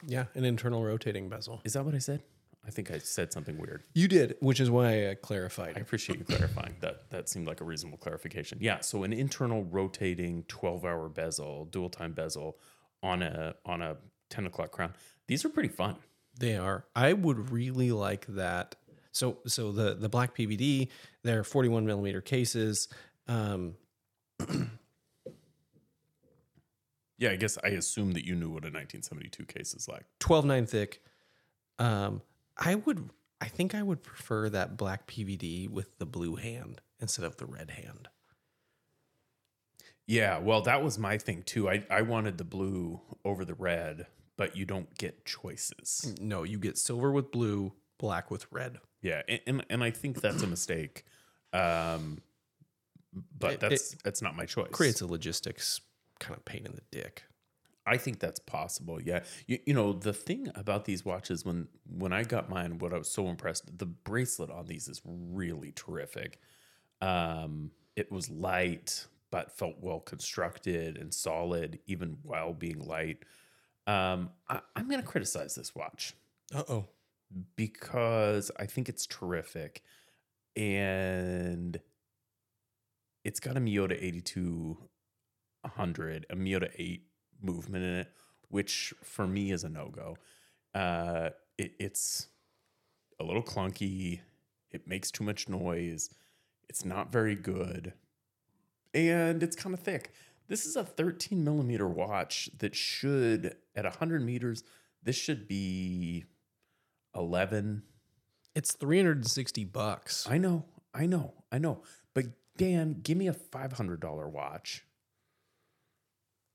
[0.05, 1.61] Yeah, an internal rotating bezel.
[1.65, 2.21] Is that what I said?
[2.69, 3.81] I think I said something weird.
[3.95, 5.73] You did, which is why I clarified.
[5.75, 6.75] I appreciate you clarifying.
[6.81, 8.59] That that seemed like a reasonable clarification.
[8.61, 12.59] Yeah, so an internal rotating 12-hour bezel, dual time bezel
[13.01, 13.97] on a on a
[14.29, 14.93] 10 o'clock crown.
[15.25, 15.95] These are pretty fun.
[16.37, 16.85] They are.
[16.95, 18.75] I would really like that
[19.11, 20.89] so so the the black PVD,
[21.23, 22.87] they're 41 millimeter cases.
[23.27, 23.73] Um,
[27.19, 30.05] Yeah, I guess I assume that you knew what a 1972 case is like.
[30.19, 31.03] 12 9 thick.
[31.77, 32.21] Um,
[32.59, 33.09] I would,
[33.41, 37.45] I think I would prefer that black PVD with the blue hand instead of the
[37.45, 38.09] red hand.
[40.07, 41.69] Yeah, well, that was my thing too.
[41.69, 46.15] I, I wanted the blue over the red, but you don't get choices.
[46.19, 48.79] No, you get silver with blue, black with red.
[49.01, 51.05] Yeah, and and, and I think that's a mistake.
[51.53, 52.21] Um,
[53.37, 54.71] but It- that's that's not my choice.
[54.71, 55.79] Creates a logistics
[56.19, 57.23] kind of pain in the dick.
[57.89, 59.01] I think that's possible.
[59.01, 62.93] Yeah, you, you know the thing about these watches when when I got mine, what
[62.93, 66.39] I was so impressed, the bracelet on these is really terrific.
[67.01, 73.19] Um, it was light but felt well constructed and solid, even while being light.
[73.87, 76.13] Um, I, I'm going to criticize this watch
[76.53, 76.85] Uh oh.
[77.55, 79.81] because I think it's terrific
[80.55, 81.79] and
[83.23, 87.03] it's got a Miyota 8200, a Miyota 8
[87.41, 88.11] movement in it,
[88.49, 90.17] which for me is a no go.
[90.73, 92.27] Uh, it, it's
[93.19, 94.21] a little clunky,
[94.71, 96.09] it makes too much noise,
[96.69, 97.93] it's not very good,
[98.93, 100.13] and it's kind of thick.
[100.47, 104.63] This is a 13 millimeter watch that should, at 100 meters,
[105.03, 106.25] this should be
[107.15, 107.83] 11
[108.55, 110.27] It's 360 bucks.
[110.29, 111.83] I know, I know, I know.
[112.13, 112.25] But
[112.57, 114.83] Dan, give me a five hundred dollar watch.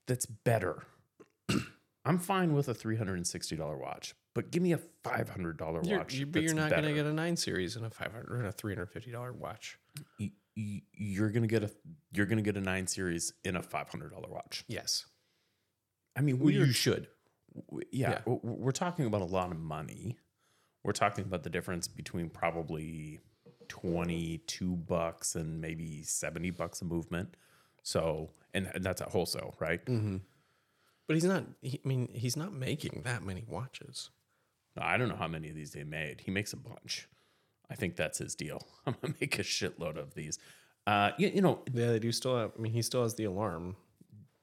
[0.06, 0.82] That's better.
[2.04, 5.28] I'm fine with a three hundred and sixty dollar watch, but give me a five
[5.30, 6.14] hundred dollar You're, watch.
[6.14, 8.52] you, but you're not going to get a 9 series and a 500 and a
[8.52, 9.78] $350 watch.
[10.20, 11.70] Y- y- You're gonna get a
[12.12, 14.64] you're gonna get a nine series in a five hundred dollar watch.
[14.68, 15.06] Yes.
[16.16, 17.08] I mean, you should.
[17.90, 18.34] yeah, Yeah.
[18.42, 20.16] we're talking about a lot of money.
[20.84, 23.20] We're talking about the difference between probably
[23.68, 27.36] 22 bucks and maybe 70 bucks a movement.
[27.84, 29.84] So, and, and that's at wholesale, right?
[29.84, 30.16] Mm-hmm.
[31.06, 34.10] But he's not, he, I mean, he's not making that many watches.
[34.76, 36.22] I don't know how many of these they made.
[36.22, 37.06] He makes a bunch.
[37.70, 38.66] I think that's his deal.
[38.86, 40.38] I'm gonna make a shitload of these.
[40.86, 43.24] Uh, you, you know, Yeah, they do still have, I mean, he still has the
[43.24, 43.76] alarm.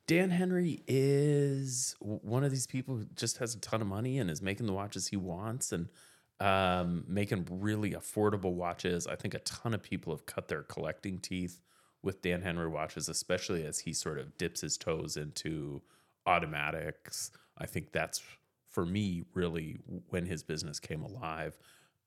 [0.08, 4.30] Dan Henry is one of these people who just has a ton of money and
[4.30, 5.88] is making the watches he wants and
[6.40, 9.08] um, making really affordable watches.
[9.08, 11.60] I think a ton of people have cut their collecting teeth
[12.04, 15.82] with Dan Henry watches, especially as he sort of dips his toes into
[16.28, 17.32] automatics.
[17.58, 18.22] I think that's
[18.70, 19.78] for me really
[20.10, 21.58] when his business came alive.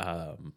[0.00, 0.54] Um,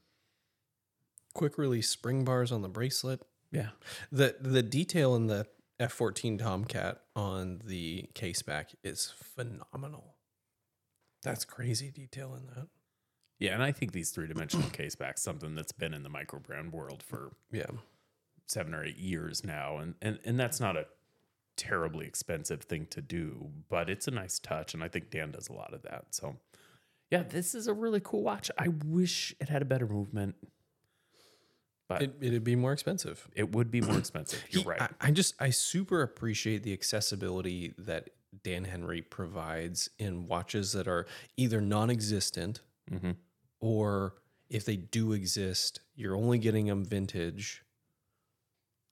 [1.34, 3.22] Quick release spring bars on the bracelet.
[3.52, 3.70] yeah,
[4.12, 5.46] The the detail in the
[5.80, 10.16] F14 Tomcat on the case back is phenomenal.
[11.22, 12.68] That's crazy detail in that.
[13.38, 16.40] yeah, and I think these three dimensional case backs something that's been in the micro
[16.40, 17.66] brand world for Yeah.
[18.48, 20.86] Seven or eight years now, and and and that's not a
[21.56, 25.50] terribly expensive thing to do, but it's a nice touch, and I think Dan does
[25.50, 26.06] a lot of that.
[26.12, 26.36] So,
[27.10, 28.52] yeah, this is a really cool watch.
[28.58, 30.36] I wish it had a better movement,
[31.90, 33.28] but It, it'd be more expensive.
[33.34, 34.44] it would be more expensive.
[34.52, 34.82] You're right.
[34.82, 38.10] I, I just I super appreciate the accessibility that
[38.44, 41.06] Dan Henry provides in watches that are
[41.38, 43.16] either non-existent Mhm.
[43.60, 44.14] or
[44.50, 47.64] if they do exist, you're only getting them vintage,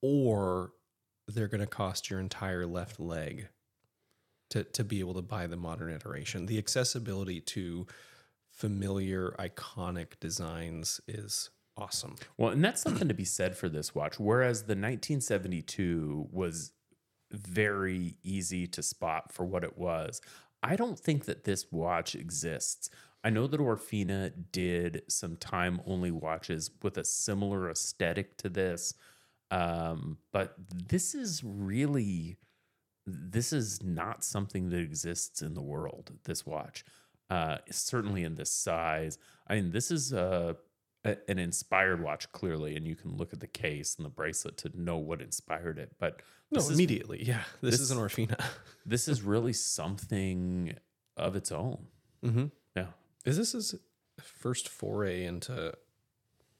[0.02, 0.72] or
[1.28, 3.48] they're going to cost your entire left leg
[4.50, 6.46] to to be able to buy the modern iteration.
[6.46, 7.86] The accessibility to
[8.52, 12.16] familiar iconic designs is awesome.
[12.38, 14.18] Well, and that's something to be said for this watch.
[14.18, 16.72] Whereas the 1972 was
[17.30, 20.20] very easy to spot for what it was,
[20.62, 22.88] I don't think that this watch exists.
[23.22, 28.94] I know that Orfina did some time only watches with a similar aesthetic to this,
[29.50, 30.54] um, but
[30.88, 32.36] this is really
[33.06, 36.12] this is not something that exists in the world.
[36.24, 36.84] This watch,
[37.30, 39.18] uh, certainly in this size.
[39.46, 40.56] I mean, this is a,
[41.04, 44.56] a an inspired watch clearly, and you can look at the case and the bracelet
[44.58, 45.92] to know what inspired it.
[46.00, 47.22] But No, is immediately.
[47.22, 48.40] yeah, this, this- is an Orfina.
[48.86, 50.74] this is really something
[51.16, 51.86] of its own.
[52.24, 52.46] mm-hmm.
[52.76, 52.86] Yeah.
[53.24, 53.74] Is this his
[54.20, 55.72] first foray into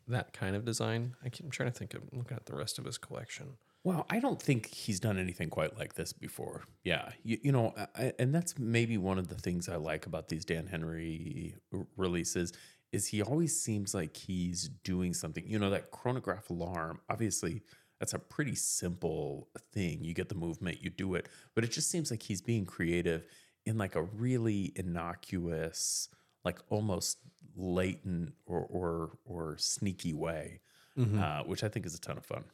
[0.08, 1.14] that kind of design?
[1.24, 3.54] I I'm trying to think of looking at the rest of his collection.
[3.84, 6.64] Well, I don't think he's done anything quite like this before.
[6.82, 10.28] Yeah, you, you know, I, and that's maybe one of the things I like about
[10.28, 11.54] these Dan Henry
[11.96, 12.52] releases
[12.92, 15.44] is he always seems like he's doing something.
[15.46, 17.00] You know, that chronograph alarm.
[17.08, 17.62] Obviously,
[18.00, 20.04] that's a pretty simple thing.
[20.04, 23.24] You get the movement, you do it, but it just seems like he's being creative
[23.64, 26.08] in like a really innocuous,
[26.46, 27.18] like almost
[27.54, 30.60] latent or or or sneaky way,
[30.98, 32.44] uh, which I think is a ton of fun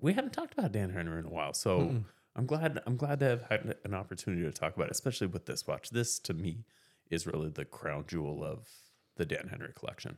[0.00, 1.52] we haven't talked about Dan Henry in a while.
[1.52, 2.02] So
[2.34, 5.46] I'm glad I'm glad to have had an opportunity to talk about it, especially with
[5.46, 5.90] this watch.
[5.90, 6.64] This to me
[7.10, 8.68] is really the crown jewel of
[9.16, 10.16] the Dan Henry collection.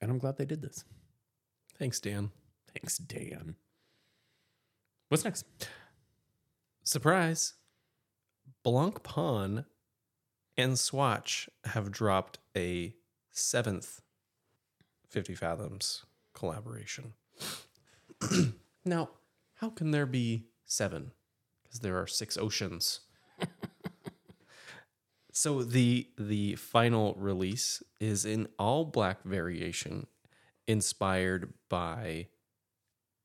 [0.00, 0.84] And I'm glad they did this.
[1.78, 2.30] Thanks, Dan.
[2.74, 3.56] Thanks, Dan.
[5.08, 5.44] What's next?
[6.82, 7.54] Surprise.
[8.64, 9.64] Blancpain
[10.58, 12.92] and Swatch have dropped a
[13.30, 14.02] seventh
[15.08, 17.14] 50 Fathoms collaboration.
[18.84, 19.10] now,
[19.54, 21.12] how can there be seven?
[21.62, 23.00] Because there are six oceans.
[25.32, 30.08] so the the final release is in all black variation,
[30.66, 32.26] inspired by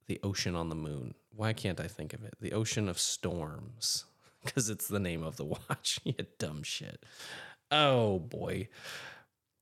[0.08, 1.15] the ocean on the moon.
[1.36, 2.36] Why can't I think of it?
[2.39, 4.06] The ocean of storms,
[4.45, 5.99] because it's the name of the watch.
[6.03, 7.03] you dumb shit.
[7.71, 8.67] Oh boy,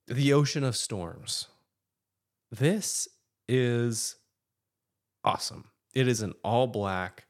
[0.07, 1.47] the ocean of storms.
[2.51, 3.07] This
[3.47, 4.17] is
[5.23, 5.65] awesome.
[5.93, 7.25] It is an all black,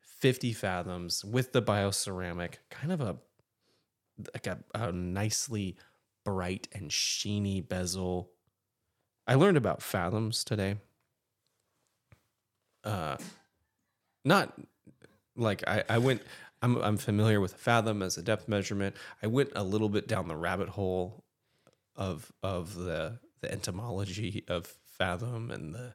[0.00, 3.16] 50 fathoms with the bioceramic, kind of a
[4.34, 5.76] like a, a nicely
[6.24, 8.30] bright and sheeny bezel.
[9.26, 10.76] I learned about fathoms today.
[12.84, 13.16] Uh
[14.24, 14.52] not
[15.36, 16.22] like I, I went
[16.62, 18.96] I'm I'm familiar with fathom as a depth measurement.
[19.22, 21.24] I went a little bit down the rabbit hole
[21.96, 25.94] of of the the entomology of fathom and the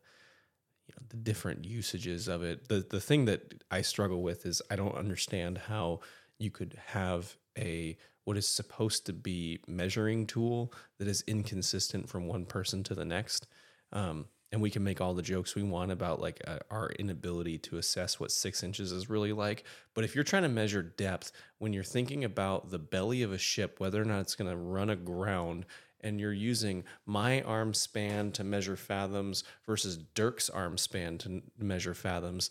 [0.87, 2.67] you know the different usages of it.
[2.67, 6.01] The the thing that I struggle with is I don't understand how
[6.37, 12.27] you could have a what is supposed to be measuring tool that is inconsistent from
[12.27, 13.47] one person to the next.
[13.93, 17.57] Um, and we can make all the jokes we want about like uh, our inability
[17.57, 19.63] to assess what six inches is really like.
[19.93, 23.37] But if you're trying to measure depth, when you're thinking about the belly of a
[23.37, 25.65] ship, whether or not it's going to run aground,
[26.01, 31.93] and you're using my arm span to measure fathoms versus Dirk's arm span to measure
[31.93, 32.49] fathoms,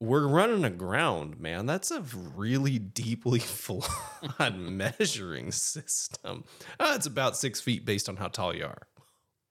[0.00, 1.66] we're running aground, man.
[1.66, 6.44] That's a really deeply flawed measuring system.
[6.80, 8.88] Uh, it's about six feet based on how tall you are.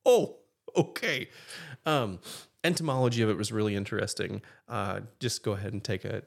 [0.06, 0.40] Oh,
[0.78, 1.30] okay.
[1.86, 2.20] Um,
[2.64, 4.42] entomology of it was really interesting.
[4.68, 6.24] Uh, just go ahead and take a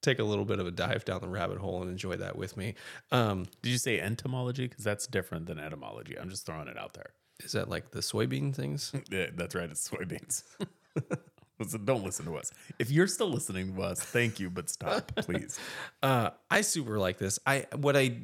[0.00, 2.56] take a little bit of a dive down the rabbit hole and enjoy that with
[2.56, 2.74] me.
[3.10, 4.68] Um, Did you say entomology?
[4.68, 6.16] Because that's different than etymology.
[6.18, 7.10] I'm just throwing it out there.
[7.42, 8.92] is that like the soybean things?
[9.10, 9.68] Yeah, that's right.
[9.68, 10.44] It's soybeans.
[11.58, 12.52] Listen, don't listen to us.
[12.78, 15.58] If you're still listening to us, thank you, but stop, please.
[16.00, 17.40] Uh, I super like this.
[17.44, 18.20] I what I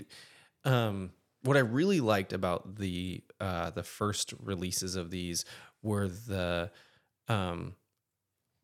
[0.64, 1.10] um
[1.42, 5.44] what I really liked about the uh the first releases of these
[5.82, 6.70] were the
[7.28, 7.74] um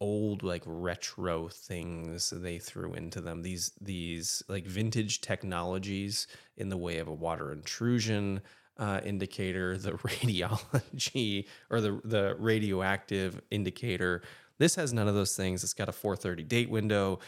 [0.01, 3.43] old like retro things they threw into them.
[3.43, 8.41] These these like vintage technologies in the way of a water intrusion
[8.79, 14.23] uh, indicator the radiology or the the radioactive indicator.
[14.59, 15.63] This has none of those things.
[15.65, 17.21] It's got a 430 date window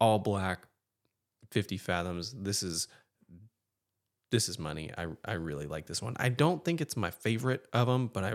[0.00, 0.66] all black
[1.50, 2.34] 50 fathoms.
[2.36, 2.88] This is
[4.34, 4.86] this is money.
[4.98, 6.14] I i really like this one.
[6.18, 8.32] I don't think it's my favorite of them but i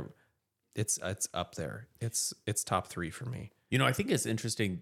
[0.75, 1.88] it's it's up there.
[1.99, 3.51] It's it's top 3 for me.
[3.71, 4.79] You know, I think it's interesting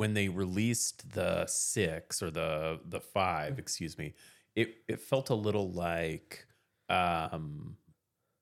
[0.00, 4.14] when they released the six or the the five, excuse me.
[4.54, 6.44] It it felt a little like
[6.90, 7.76] um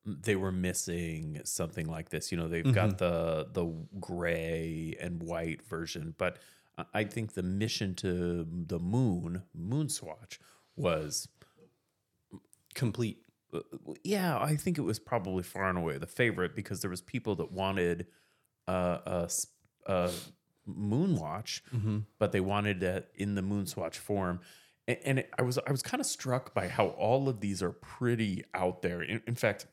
[0.04, 2.30] they were missing something like this.
[2.32, 3.66] You know, they've got the the
[4.00, 6.38] gray and white version, but
[6.78, 10.38] I- I think the mission to the moon, Moon Swatch,
[10.76, 11.28] was
[12.76, 13.18] complete
[13.52, 13.60] uh,
[14.02, 17.36] yeah, I think it was probably far and away the favorite because there was people
[17.36, 18.06] that wanted
[18.68, 19.30] uh, a,
[19.86, 20.10] a
[20.66, 21.62] moon watch,
[22.18, 24.40] but they wanted it in the moon swatch form.
[24.88, 27.62] And, and it, I was I was kind of struck by how all of these
[27.62, 29.00] are pretty out there.
[29.02, 29.66] In, in fact,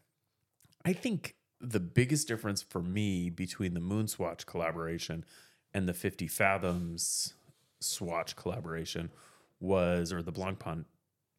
[0.86, 5.26] I think the biggest difference for me between the moon swatch collaboration
[5.74, 7.34] and the 50 fathoms
[7.80, 9.12] swatch collaboration
[9.60, 10.86] was or the Blancpain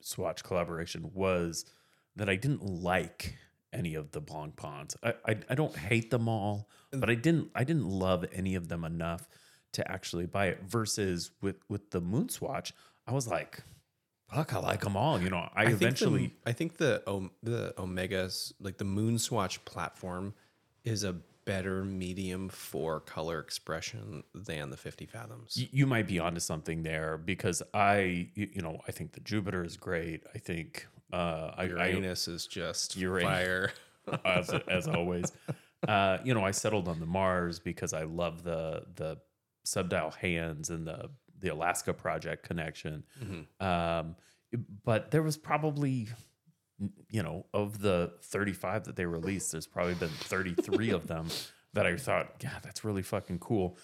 [0.04, 1.64] swatch collaboration was
[2.16, 3.36] that I didn't like
[3.72, 4.96] any of the Blancpains.
[5.02, 7.00] I, I I don't hate them all, mm.
[7.00, 9.28] but I didn't I didn't love any of them enough
[9.72, 10.60] to actually buy it.
[10.64, 12.72] Versus with with the Moon Swatch,
[13.06, 13.60] I was like,
[14.32, 15.20] fuck, I like them all.
[15.20, 19.18] You know, I, think the- eventually I think the Om- the Omegas, like the Moon
[19.18, 20.34] Swatch platform,
[20.84, 25.54] is a better medium for color expression than the 50 Fathoms.
[25.58, 29.20] y- you might be onto something there because I you, you know I think the
[29.20, 30.22] Jupiter is great.
[30.34, 33.28] I think uh, I, I Uranus is just Uranus.
[33.30, 33.72] fire.
[34.24, 35.32] as as always.
[35.88, 39.18] Uh, you know, I settled on the Mars because I love the the
[39.64, 43.04] subdial hands and the the Alaska project connection.
[43.60, 44.16] Um,
[44.84, 46.08] but there was probably
[47.10, 51.28] you know of the 35 that they released there's probably been 33 of them
[51.72, 53.76] that i thought yeah that's really fucking cool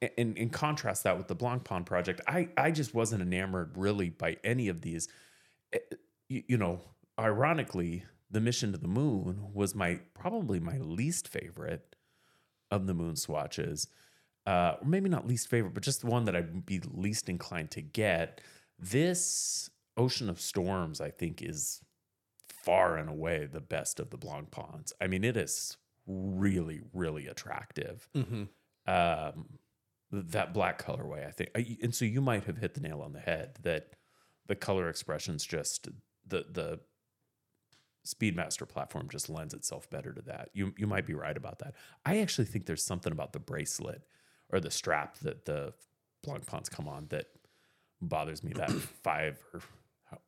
[0.00, 4.36] and, in contrast that with the Blancpain project, I I just wasn't enamored really by
[4.44, 5.08] any of these.
[6.28, 6.80] You, you know,
[7.18, 11.96] ironically, the mission to the moon was my probably my least favorite
[12.70, 13.88] of the moon swatches.
[14.46, 17.70] Uh, or maybe not least favorite, but just the one that I'd be least inclined
[17.72, 18.40] to get.
[18.78, 19.68] This
[19.98, 21.82] Ocean of Storms, I think, is
[22.64, 24.92] far and away the best of the Blancpains.
[25.00, 28.08] I mean, it is really, really attractive.
[28.14, 28.44] Mm-hmm.
[28.90, 29.58] Um,
[30.10, 31.50] that black colorway, I think,
[31.82, 33.90] and so you might have hit the nail on the head that
[34.46, 35.88] the color expressions just
[36.26, 36.80] the the
[38.06, 40.48] Speedmaster platform just lends itself better to that.
[40.54, 41.74] You you might be right about that.
[42.06, 44.02] I actually think there's something about the bracelet
[44.50, 45.74] or the strap that the
[46.22, 47.26] Blancpains come on that
[48.00, 48.52] bothers me.
[48.54, 48.70] That
[49.02, 49.66] five or how-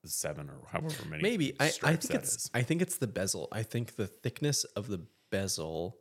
[0.04, 1.22] seven or however many.
[1.22, 2.50] Maybe I, I think it's is.
[2.54, 3.48] I think it's the bezel.
[3.52, 5.98] I think the thickness of the bezel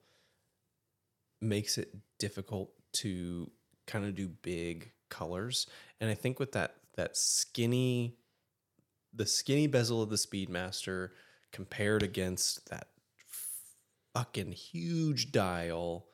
[1.41, 3.49] makes it difficult to
[3.87, 5.67] kind of do big colors.
[5.99, 8.15] And I think with that that skinny
[9.13, 11.09] the skinny bezel of the Speedmaster
[11.51, 12.89] compared against that
[14.13, 16.05] fucking huge dial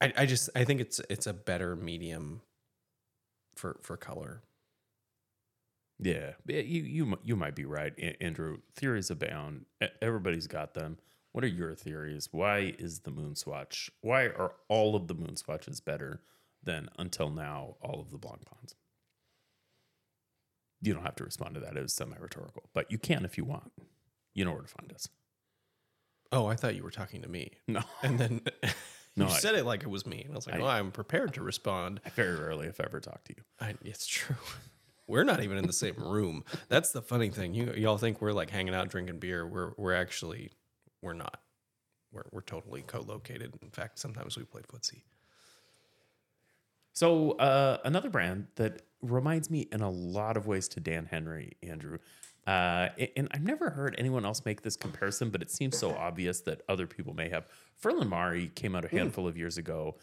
[0.00, 2.40] I, I just I think it's it's a better medium
[3.54, 4.42] for for color.
[6.02, 8.58] Yeah, you you you might be right, Andrew.
[8.74, 9.66] Theories abound.
[10.00, 10.98] Everybody's got them.
[11.32, 12.28] What are your theories?
[12.32, 13.90] Why is the moon swatch?
[14.00, 16.22] Why are all of the moon swatches better
[16.62, 18.74] than until now all of the Blancpains?
[20.80, 21.76] You don't have to respond to that.
[21.76, 23.70] It was semi rhetorical, but you can if you want.
[24.34, 25.08] You know where to find us.
[26.32, 27.50] Oh, I thought you were talking to me.
[27.68, 28.40] No, And then
[29.16, 30.22] No, you I- said it like it was me.
[30.22, 32.00] And I was like, I- well, I'm prepared to respond.
[32.06, 33.42] I very rarely, if ever, talk to you.
[33.60, 34.36] I, it's true.
[35.10, 36.44] We're not even in the same room.
[36.68, 37.52] That's the funny thing.
[37.52, 39.46] You y'all think we're like hanging out drinking beer.
[39.46, 40.52] We're we're actually
[41.02, 41.40] we're not.
[42.12, 43.52] We're we're totally co-located.
[43.60, 45.02] In fact, sometimes we play footsie.
[46.92, 51.56] So uh, another brand that reminds me in a lot of ways to Dan Henry,
[51.62, 51.98] Andrew.
[52.46, 56.40] Uh, and I've never heard anyone else make this comparison, but it seems so obvious
[56.42, 57.46] that other people may have.
[57.82, 59.96] Furlan Marri came out a handful of years ago,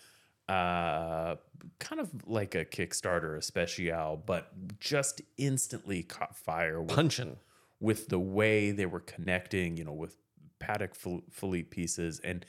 [0.50, 1.36] uh,
[1.80, 7.38] kind of like a Kickstarter, a special, but just instantly caught fire with Punchin.
[7.80, 10.18] with the way they were connecting, you know, with
[10.60, 12.20] Patek Phil- Philippe pieces.
[12.24, 12.46] And,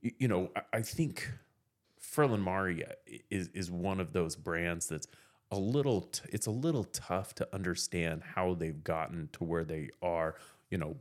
[0.00, 1.30] you know, I, I think
[2.00, 2.84] Furlan Marri
[3.30, 5.06] is, is one of those brands that's
[5.50, 9.90] a little, t- it's a little tough to understand how they've gotten to where they
[10.00, 10.36] are,
[10.70, 10.96] you know,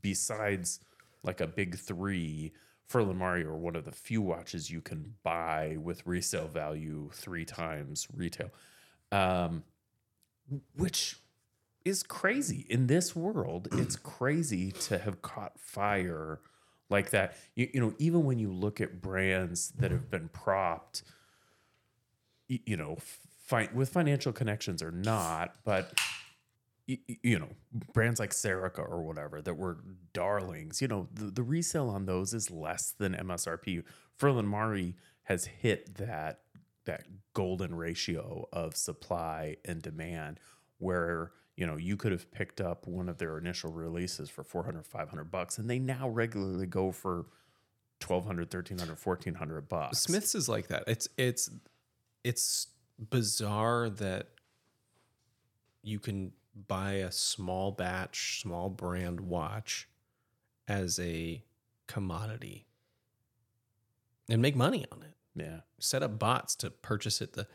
[0.00, 0.80] besides
[1.22, 2.52] like a big three,
[2.92, 7.44] Furlan Marri are one of the few watches you can buy with resale value three
[7.44, 8.50] times retail.
[9.10, 9.64] Um,
[10.76, 11.16] which
[11.84, 13.68] is crazy in this world.
[13.72, 16.40] It's crazy to have caught fire
[16.90, 17.36] like that.
[17.54, 21.02] You, you know, even when you look at brands that have been propped,
[22.50, 22.98] y- you know,
[23.44, 25.98] fi- with financial connections or not, but
[27.06, 27.50] you know,
[27.92, 29.78] brands like Serica or whatever that were
[30.12, 33.84] darlings, you know, the, the resale on those is less than MSRP.
[34.18, 36.40] Furlan Marri has hit that
[36.84, 40.40] that golden ratio of supply and demand
[40.78, 44.84] where you know you could have picked up one of their initial releases for 400
[44.84, 47.26] 500 bucks and they now regularly go for
[48.04, 50.82] 1200 1300 1400 bucks Smiths is like that.
[50.88, 51.50] It's it's
[52.24, 52.68] it's
[52.98, 54.28] bizarre that
[55.82, 59.88] you can buy a small batch, small brand watch
[60.68, 61.42] as a
[61.86, 62.66] commodity
[64.28, 65.14] and make money on it.
[65.34, 67.46] yeah Set up bots to purchase it the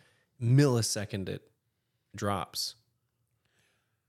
[0.41, 1.49] millisecond it
[2.15, 2.75] drops.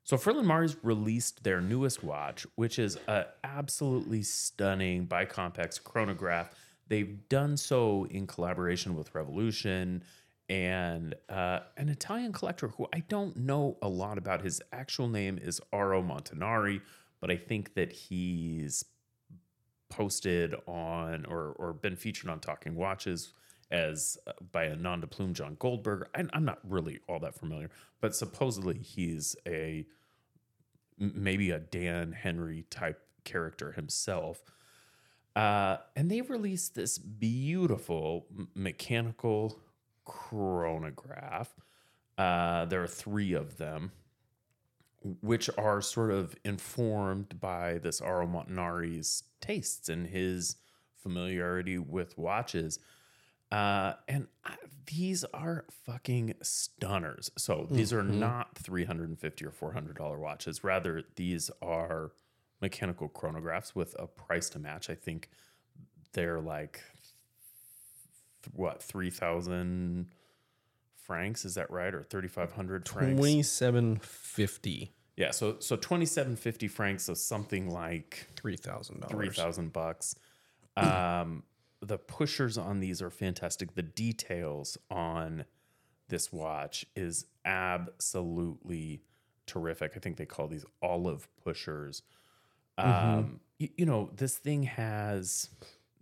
[0.05, 6.51] So Furlan Marri's released their newest watch, which is a absolutely stunning bicompax chronograph.
[6.89, 10.03] They've done so in collaboration with Revolution
[10.49, 14.43] and uh, an Italian collector who I don't know a lot about.
[14.43, 16.81] His actual name is Auro Montanari,
[17.21, 18.85] but I think that he's
[19.91, 23.33] posted on or or been featured on Talking Watches
[23.71, 26.09] as uh, by a non de plume John Goldberg.
[26.15, 27.71] I, I'm not really all that familiar,
[28.01, 29.87] but supposedly he's a
[30.99, 34.43] maybe a Dan Henry type character himself.
[35.37, 39.61] Uh, and they released this beautiful mechanical
[40.09, 41.55] chronograph.
[42.17, 43.93] Uh, there are three of them,
[45.21, 50.57] which are sort of informed by this Auro Montanari's tastes and his
[50.97, 52.81] familiarity with watches.
[53.53, 54.57] Uh, and I,
[54.87, 57.31] these are fucking stunners.
[57.39, 60.65] So these are not 350 or 400 dollar watches.
[60.65, 62.13] Rather, these are
[62.61, 64.91] mechanical chronographs with a price to match.
[64.91, 65.31] I think
[66.13, 66.83] they're like
[68.53, 70.07] what three thousand
[70.97, 71.45] francs?
[71.45, 73.19] Is that right, or thirty five hundred francs?
[73.19, 74.93] Twenty seven fifty.
[75.17, 79.37] Yeah, so so twenty seven fifty francs, so something like three thousand dollars.
[79.37, 80.15] thousand bucks.
[80.77, 81.43] Um,
[81.81, 83.75] the pushers on these are fantastic.
[83.75, 85.45] The details on
[86.09, 89.03] this watch is absolutely
[89.47, 89.93] terrific.
[89.97, 92.03] I think they call these olive pushers.
[92.77, 95.49] Um, you, you know, this thing has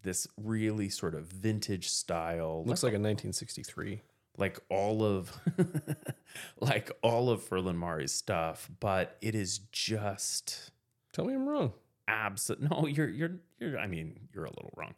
[0.07, 4.01] this really sort of vintage style, Looks like a nineteen sixty three.
[4.39, 5.33] like all of
[6.61, 10.71] like all of Furlan Marri's stuff, but it is just
[11.13, 11.73] Tell me I'm wrong.
[12.09, 14.95] absolute no you're you're you're i mean you're a little wrong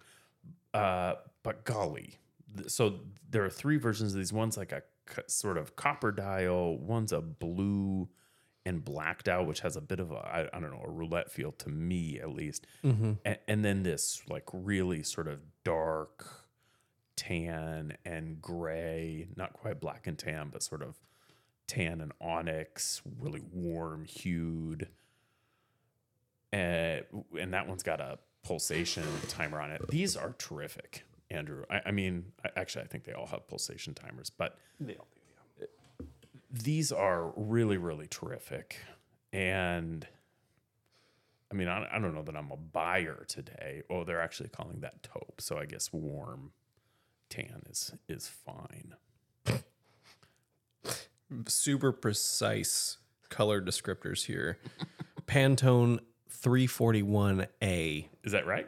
[0.74, 2.18] uh but golly
[2.66, 3.00] so
[3.30, 4.82] there are three versions of these one's like a
[5.26, 8.08] sort of copper dial one's a blue
[8.68, 11.30] and blacked out, which has a bit of a i, I don't know a roulette
[11.30, 13.12] feel to me at least Mm-hmm.
[13.24, 16.44] and, and then this like really sort of dark
[17.16, 20.96] tan and gray not quite black and tan but sort of
[21.66, 24.88] tan and onyx really warm hued
[26.52, 27.04] and,
[27.38, 31.90] and that one's got a pulsation timer on it these are terrific andrew i, I
[31.90, 35.17] mean I, actually i think they all have pulsation timers but They all do.
[36.50, 38.78] These are really really terrific
[39.32, 40.06] and
[41.50, 44.80] i mean I, I don't know that i'm a buyer today oh they're actually calling
[44.80, 46.52] that taupe so i guess warm
[47.28, 48.94] tan is is fine
[51.46, 52.96] Super precise
[53.28, 54.58] color descriptors here.
[55.26, 55.98] Pantone
[56.30, 58.08] three forty one A.
[58.24, 58.66] is that right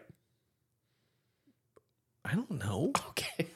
[2.24, 2.92] I don't know.
[3.08, 3.48] okay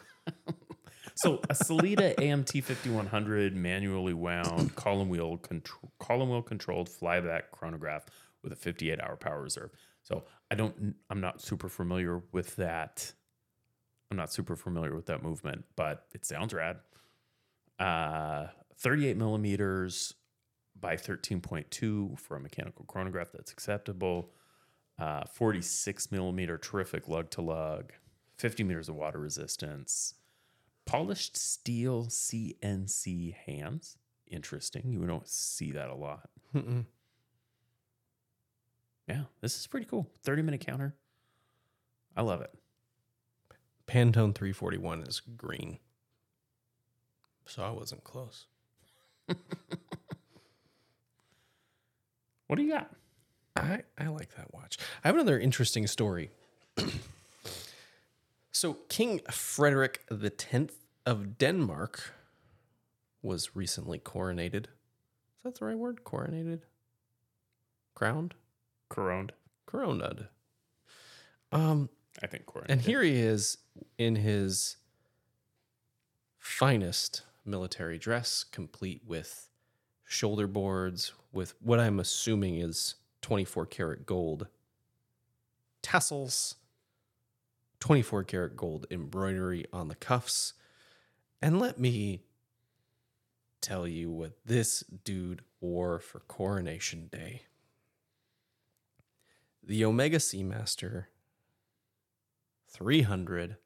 [1.24, 8.04] so a Sellita AMT 5100 manually wound column wheel control, column wheel controlled flyback chronograph
[8.42, 9.70] with a 58 hour power reserve.
[10.02, 13.12] So I don't I'm not super familiar with that.
[14.10, 16.76] I'm not super familiar with that movement, but it sounds rad.
[17.78, 20.14] Uh 38 millimeters
[20.78, 24.30] by 13.2 for a mechanical chronograph that's acceptable.
[24.98, 27.92] Uh, 46 millimeter terrific lug to lug,
[28.36, 30.14] 50 meters of water resistance,
[30.86, 33.98] polished steel CNC hands.
[34.26, 34.90] Interesting.
[34.92, 36.28] You don't see that a lot.
[36.54, 36.84] Mm-mm.
[39.08, 40.08] Yeah, this is pretty cool.
[40.22, 40.94] 30 minute counter.
[42.16, 42.52] I love it.
[43.86, 45.78] Pantone 341 is green.
[47.46, 48.46] So I wasn't close.
[52.46, 52.90] What do you got?
[53.56, 54.78] I, I like that watch.
[55.02, 56.30] I have another interesting story.
[58.64, 62.14] so, King Frederik the Tenth of Denmark
[63.20, 64.64] was recently coronated.
[64.64, 66.00] Is that the right word?
[66.02, 66.60] Coronated?
[67.94, 68.32] Crowned?
[68.88, 69.34] Coroned.
[69.66, 70.28] Coroned.
[71.52, 71.90] Um,
[72.22, 72.70] I think coroned.
[72.70, 73.58] and here he is
[73.98, 74.78] in his
[76.38, 79.50] finest military dress, complete with
[80.04, 84.46] shoulder boards, with what I'm assuming is 24 karat gold
[85.82, 86.54] tassels,
[87.84, 90.54] 24 karat gold embroidery on the cuffs.
[91.42, 92.22] And let me
[93.60, 97.42] tell you what this dude wore for Coronation Day.
[99.62, 101.08] The Omega Seamaster
[102.70, 103.58] 300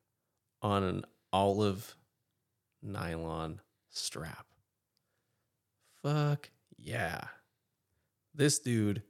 [0.63, 1.95] on an olive
[2.83, 4.47] nylon strap.
[6.03, 7.21] Fuck yeah.
[8.35, 9.05] This dude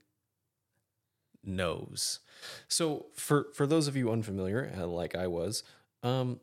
[1.45, 2.20] knows.
[2.68, 5.62] So for for those of you unfamiliar, uh, like I was,
[6.03, 6.41] um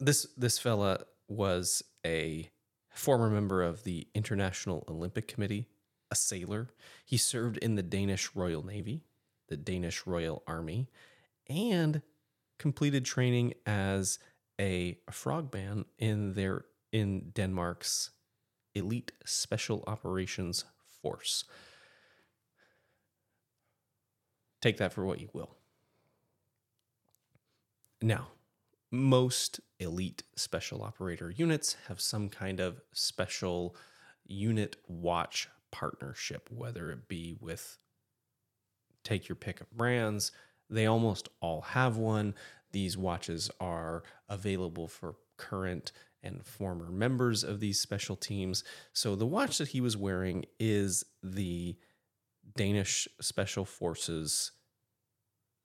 [0.00, 2.50] this this fella was a
[2.90, 5.68] former member of the International Olympic Committee,
[6.10, 6.68] a sailor.
[7.04, 9.04] He served in the Danish Royal Navy,
[9.48, 10.88] the Danish Royal Army,
[11.48, 12.02] and
[12.58, 14.18] completed training as
[14.60, 18.10] a frogman in their in Denmark's
[18.74, 20.64] elite special operations
[21.02, 21.44] force.
[24.62, 25.56] Take that for what you will.
[28.00, 28.28] Now,
[28.90, 33.76] most elite special operator units have some kind of special
[34.26, 37.78] unit watch partnership, whether it be with
[39.02, 40.30] take your pick of brands.
[40.70, 42.34] They almost all have one.
[42.70, 45.92] These watches are available for current
[46.22, 48.62] and former members of these special teams.
[48.92, 51.76] So the watch that he was wearing is the
[52.56, 54.52] Danish Special Forces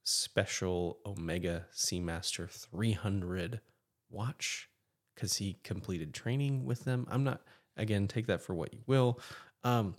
[0.04, 3.60] Special Omega Seamaster 300
[4.10, 4.70] watch
[5.14, 7.06] because he completed training with them.
[7.10, 7.42] I'm not,
[7.76, 9.20] again, take that for what you will.
[9.64, 9.96] Um,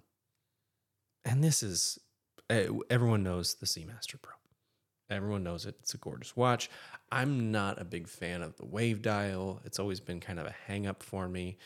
[1.25, 1.99] and this is,
[2.49, 4.35] uh, everyone knows the Seamaster Pro.
[5.11, 5.77] Everyone knows it.
[5.81, 6.71] It's a gorgeous watch.
[7.11, 9.61] I'm not a big fan of the wave dial.
[9.65, 11.59] It's always been kind of a hang up for me.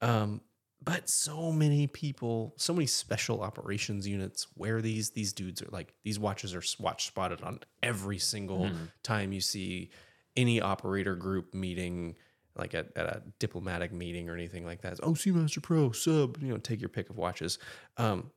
[0.00, 0.40] Um,
[0.84, 5.10] but so many people, so many special operations units wear these.
[5.10, 8.64] These dudes are like, these watches are watch spotted on every single
[9.02, 9.90] time you see
[10.36, 12.16] any operator group meeting,
[12.56, 14.92] like at, at a diplomatic meeting or anything like that.
[14.92, 17.58] It's, oh, Seamaster Pro, sub, you know, take your pick of watches.
[17.96, 18.30] Um,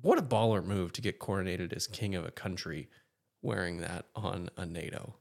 [0.00, 2.88] what a baller move to get coronated as king of a country
[3.42, 5.14] wearing that on a NATO.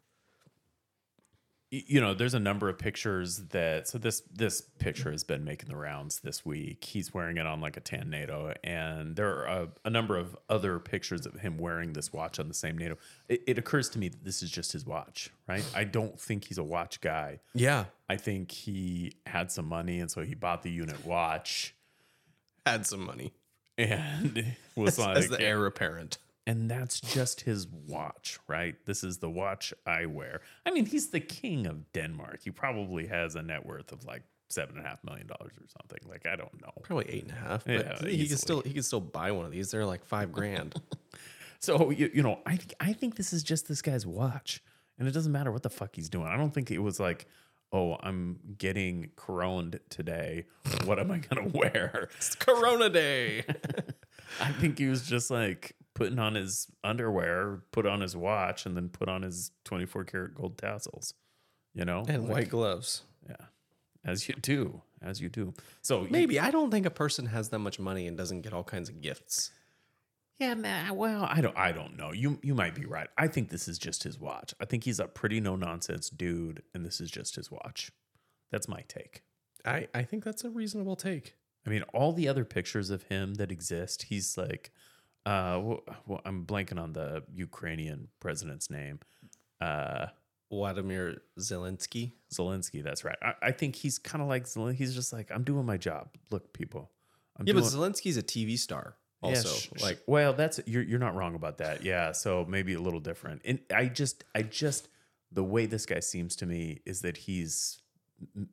[1.69, 5.67] You know there's a number of pictures that so this this picture has been making
[5.67, 6.85] the rounds this week.
[6.85, 10.37] He's wearing it on like a tan nato and there are a, a number of
[10.49, 12.95] other pictures of him wearing this watch on the same nato
[13.27, 15.65] it, it occurs to me that this is just his watch right?
[15.75, 17.39] I don't think he's a watch guy.
[17.53, 17.85] Yeah.
[18.07, 21.75] i think he had some money and so he bought the unit watch.
[22.65, 23.33] Had some money.
[23.77, 26.17] And was like as the heir apparent.
[26.47, 28.75] And that's just his watch, right?
[28.87, 30.41] This is the watch I wear.
[30.65, 32.39] I mean, he's the king of Denmark.
[32.43, 35.67] He probably has a net worth of like seven and a half million dollars or
[35.79, 35.99] something.
[36.09, 36.71] Like I don't know.
[36.81, 37.65] Probably eight and a half.
[37.65, 38.27] But Yeah, he easily.
[38.29, 39.69] can still he can still buy one of these.
[39.69, 40.73] They're like five grand.
[41.59, 44.61] So you, you know, I think I think this is just this guy's watch,
[44.99, 46.27] and it doesn't matter what the fuck he's doing.
[46.27, 47.25] I don't think it was like,
[47.73, 50.45] oh, I'm getting coroned today.
[50.85, 52.09] What am I gonna wear?
[52.15, 53.43] it's Corona Day.
[54.39, 58.77] I think he was just like putting on his underwear, put on his watch, and
[58.77, 61.15] then put on his 24 karat gold tassels.
[61.73, 63.01] You know, and Like, white gloves.
[63.27, 63.35] Yeah,
[64.05, 65.53] as you do, as you do.
[65.81, 68.53] So you- Maybe I don't think a person has that much money and doesn't get
[68.53, 69.51] all kinds of gifts.
[70.39, 70.95] yeah, man.
[70.95, 72.11] Well, I don't, I don't know.
[72.13, 73.07] You, you might be right.
[73.17, 74.53] I think this is just his watch.
[74.61, 77.91] I think he's a pretty no nonsense dude, and this is just his watch.
[78.51, 79.23] That's my take.
[79.65, 81.35] I I think that's a reasonable take.
[81.65, 84.71] I mean, all the other pictures of him that exist, he's like,
[85.27, 85.59] uh,
[86.05, 88.99] well, I'm blanking on the Ukrainian president's name.
[89.59, 90.07] Uh,
[90.49, 92.13] Vladimir Zelensky.
[92.33, 92.81] Zelensky.
[92.81, 93.17] That's right.
[93.21, 94.75] I, I think he's kind of like Zelensky.
[94.75, 96.09] He's just like, I'm doing my job.
[96.31, 96.91] Look, people.
[97.37, 98.95] I'm Yeah, doing, but Zelensky's a TV star.
[99.21, 101.83] Also, sh- sh- like well, that's you're you're not wrong about that.
[101.83, 103.41] Yeah, so maybe a little different.
[103.45, 104.89] And I just I just
[105.31, 107.81] the way this guy seems to me is that he's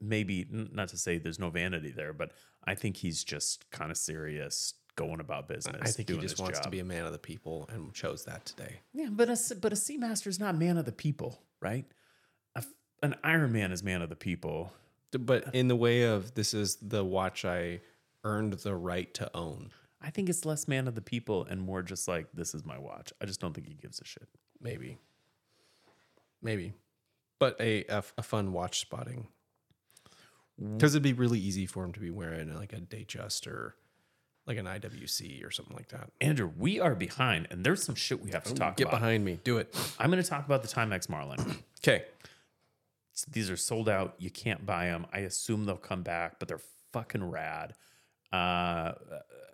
[0.01, 2.33] maybe not to say there's no vanity there, but
[2.67, 5.81] I think he's just kind of serious, going about business.
[5.83, 8.45] I think he just wants to be a man of the people and chose that
[8.45, 8.81] today.
[8.93, 11.85] Yeah, but a but a Seamaster is not man of the people, right?
[12.55, 12.65] A
[13.03, 14.73] an Iron Man is man of the people.
[15.13, 17.81] But in the way of this is the watch I
[18.25, 19.71] earned the right to own.
[20.01, 22.79] I think it's less man of the people and more just like this is my
[22.79, 23.13] watch.
[23.23, 24.29] I just don't think he gives a shit.
[24.61, 24.99] Maybe.
[26.43, 26.75] Maybe.
[27.39, 29.29] But a, a, a fun watch spotting.
[30.59, 33.75] Because it'd be really easy for him to be wearing like a Datejust or
[34.47, 36.11] like an IWC or something like that.
[36.21, 39.01] Andrew, we are behind, and there's some shit we have to talk Get about.
[39.01, 39.41] behind me.
[39.43, 39.75] Do it.
[39.99, 41.39] I'm going to talk about the Timex Marlin.
[41.87, 42.05] Okay.
[43.31, 44.15] These are sold out.
[44.19, 45.07] You can't buy them.
[45.13, 46.63] I assume they'll come back, but they're
[46.95, 47.75] fucking rad.
[48.33, 48.93] Uh,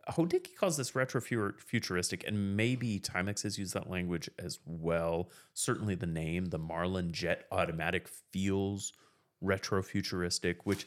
[0.08, 5.28] Hodinkee calls this retro futuristic, and maybe Timex has used that language as well.
[5.54, 8.92] Certainly, the name, the Marlin Jet Automatic, feels
[9.40, 10.86] retro futuristic, which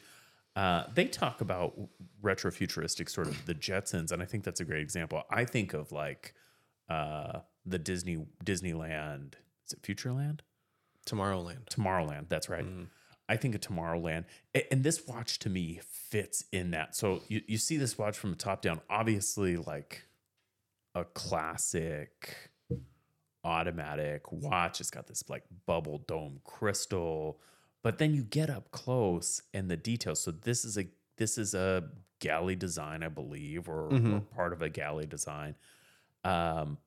[0.56, 1.74] uh, they talk about
[2.22, 5.22] retrofuturistic sort of the Jetsons, and I think that's a great example.
[5.30, 6.34] I think of like
[6.88, 9.34] uh, the Disney Disneyland.
[9.66, 10.40] Is it Futureland?
[11.06, 11.66] Tomorrowland.
[11.68, 12.28] Tomorrowland.
[12.28, 12.64] That's right.
[13.28, 14.24] I think of Tomorrowland.
[14.54, 16.94] A- And this watch to me fits in that.
[16.94, 20.04] So you, you see this watch from the top down, obviously like
[20.94, 22.50] a classic
[23.42, 24.80] automatic watch.
[24.80, 27.40] It's got this like bubble dome crystal.
[27.84, 30.20] But then you get up close and the details.
[30.20, 30.86] So this is a
[31.18, 31.84] this is a
[32.18, 35.54] Galli design, I believe, or, or part of a Galli design.
[36.24, 36.78] Um,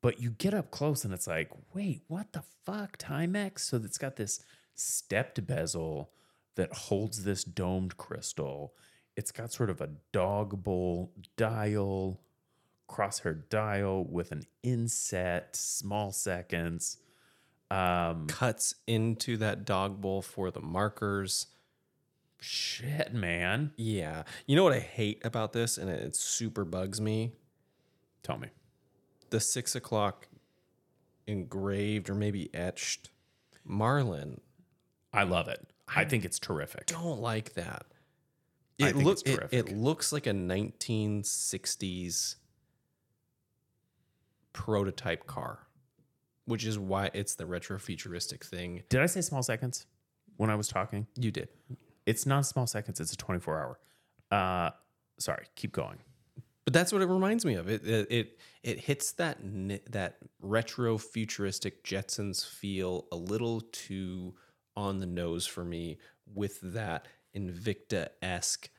[0.00, 2.96] but you get up close and it's like, wait, what the fuck?
[2.96, 3.60] Timex?
[3.60, 4.42] So it's got this
[4.74, 6.10] stepped bezel
[6.56, 8.74] that holds this domed crystal.
[9.16, 12.20] It's got sort of a dog bowl dial,
[12.88, 16.96] crosshair dial with an inset, small seconds.
[17.74, 21.46] Um, Cuts into that dog bowl for the markers.
[22.40, 23.72] shit, man.
[23.76, 24.24] Yeah.
[24.46, 27.32] You know what I hate about this, and it, it super bugs me?
[28.22, 28.48] Tell me.
[29.30, 30.28] The six o'clock
[31.26, 33.10] engraved or maybe etched
[33.64, 34.40] Marlin.
[35.12, 35.66] I love it.
[35.88, 36.86] I think it's terrific.
[36.86, 37.86] Don't like that.
[38.80, 42.36] I It looks it, it looks like a 1960s
[44.52, 45.63] prototype car,
[46.46, 48.82] which is why it's the retro futuristic thing.
[48.88, 49.86] Did I say small seconds
[50.36, 51.06] when I was talking?
[51.16, 51.48] You did.
[52.06, 53.00] It's not small seconds.
[53.00, 53.78] It's a 24 hour.
[54.30, 54.70] Uh,
[55.18, 55.98] sorry, keep going.
[56.64, 57.68] But that's what it reminds me of.
[57.68, 59.38] It it it, it hits that
[59.90, 64.34] that retro futuristic Jetsons feel a little too
[64.76, 65.98] on the nose for me
[66.32, 68.70] with that Invicta esque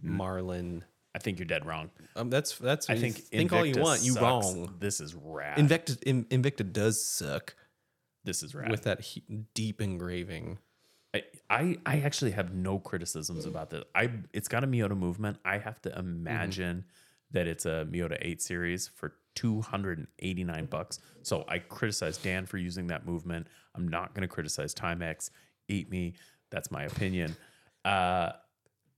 [0.00, 0.84] Marlin.
[1.16, 1.88] I think you're dead wrong.
[2.14, 2.90] Um, that's that's.
[2.90, 4.02] I think think all you want.
[4.02, 4.22] You sucks.
[4.22, 4.74] wrong.
[4.78, 5.56] This is rad.
[5.56, 7.56] Invicta In, Invicta does suck
[8.24, 8.70] this is rad.
[8.70, 9.22] with that he,
[9.54, 10.58] deep engraving.
[11.14, 13.84] I, I I actually have no criticisms about this.
[13.94, 15.38] I it's got a Miyota movement.
[15.42, 16.84] I have to imagine
[17.30, 20.98] that it's a Miyota 8 series for 289 bucks.
[21.22, 23.46] So I criticize Dan for using that movement.
[23.74, 25.30] I'm not going to criticize Timex.
[25.68, 26.14] Eat me.
[26.50, 27.36] That's my opinion.
[27.86, 28.32] Uh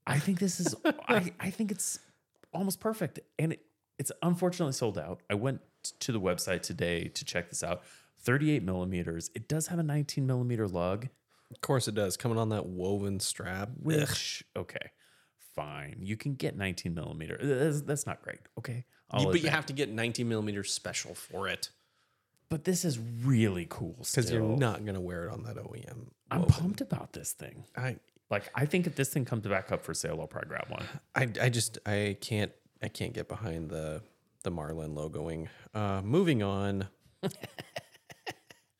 [0.04, 0.74] I think this is
[1.06, 2.00] I, I think it's
[2.52, 3.20] almost perfect.
[3.38, 3.64] And it,
[3.98, 5.22] it's unfortunately sold out.
[5.28, 5.60] I went
[6.00, 7.82] to the website today to check this out.
[8.20, 9.30] 38 millimeters.
[9.34, 11.08] It does have a 19 millimeter lug
[11.50, 12.16] Of course, it does.
[12.16, 13.70] Coming on that woven strap.
[13.70, 13.84] Ugh.
[13.84, 14.90] which okay
[15.58, 19.66] fine you can get 19 millimeter that's, that's not great okay I'll but you have
[19.66, 21.70] to get 19 millimeter special for it
[22.48, 26.10] but this is really cool because you're not going to wear it on that OEM.
[26.30, 27.96] i'm pumped about this thing I,
[28.30, 30.84] like i think if this thing comes back up for sale i'll probably grab one
[31.14, 32.52] I, I just I can't
[32.82, 34.02] I can't get behind the
[34.44, 35.48] the Marlin logoing.
[35.74, 36.88] Uh, moving on.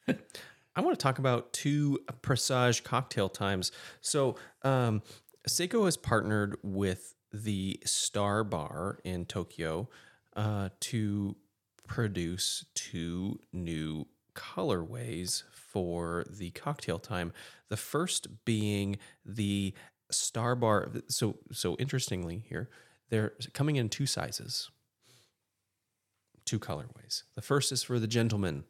[0.09, 3.72] I want to talk about two Presage cocktail times.
[4.01, 5.03] So, um,
[5.49, 9.88] Seiko has partnered with the Star Bar in Tokyo
[10.36, 11.36] uh, to
[11.86, 15.42] produce two new colorways
[15.79, 17.33] for the cocktail time.
[17.68, 19.74] The first being the
[20.11, 20.91] Star Bar.
[21.07, 22.68] So, so interestingly, here
[23.11, 24.72] they're coming in two sizes,
[26.45, 27.22] two colorways.
[27.37, 28.64] The first is for the gentleman,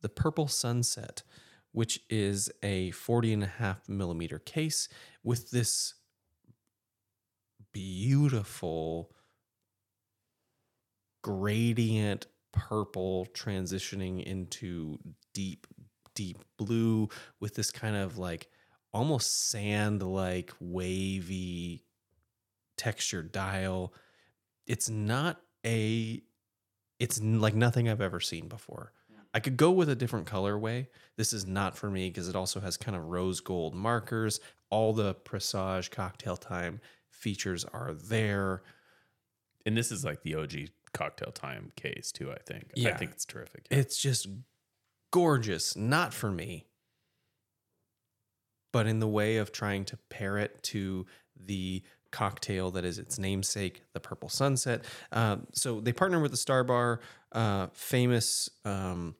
[0.00, 1.22] the Purple Sunset,
[1.70, 4.88] which is a 40 and a half millimeter case
[5.22, 5.94] with this
[7.72, 9.12] beautiful
[11.22, 14.98] gradient purple transitioning into
[15.32, 15.66] deep,
[16.14, 17.08] deep blue
[17.40, 18.48] with this kind of like
[18.92, 21.84] almost sand like wavy
[22.76, 23.92] textured dial.
[24.66, 26.22] It's not a,
[26.98, 28.92] it's like nothing I've ever seen before.
[29.34, 30.88] I could go with a different colorway.
[31.16, 34.40] This is not for me because it also has kind of rose gold markers.
[34.68, 38.62] All the Presage cocktail time features are there.
[39.64, 40.52] and this is like the og
[40.92, 42.90] cocktail time case too i think Yeah.
[42.90, 44.26] i think it's terrific It's just
[45.12, 45.76] gorgeous.
[45.76, 46.66] Not for me,
[48.72, 51.06] but in the way of trying to pair it to
[51.36, 54.84] the cocktail that is its namesake, the Purple Sunset.
[55.12, 57.00] Um, so they partner with the Star Bar,
[57.30, 59.14] uh, famous um,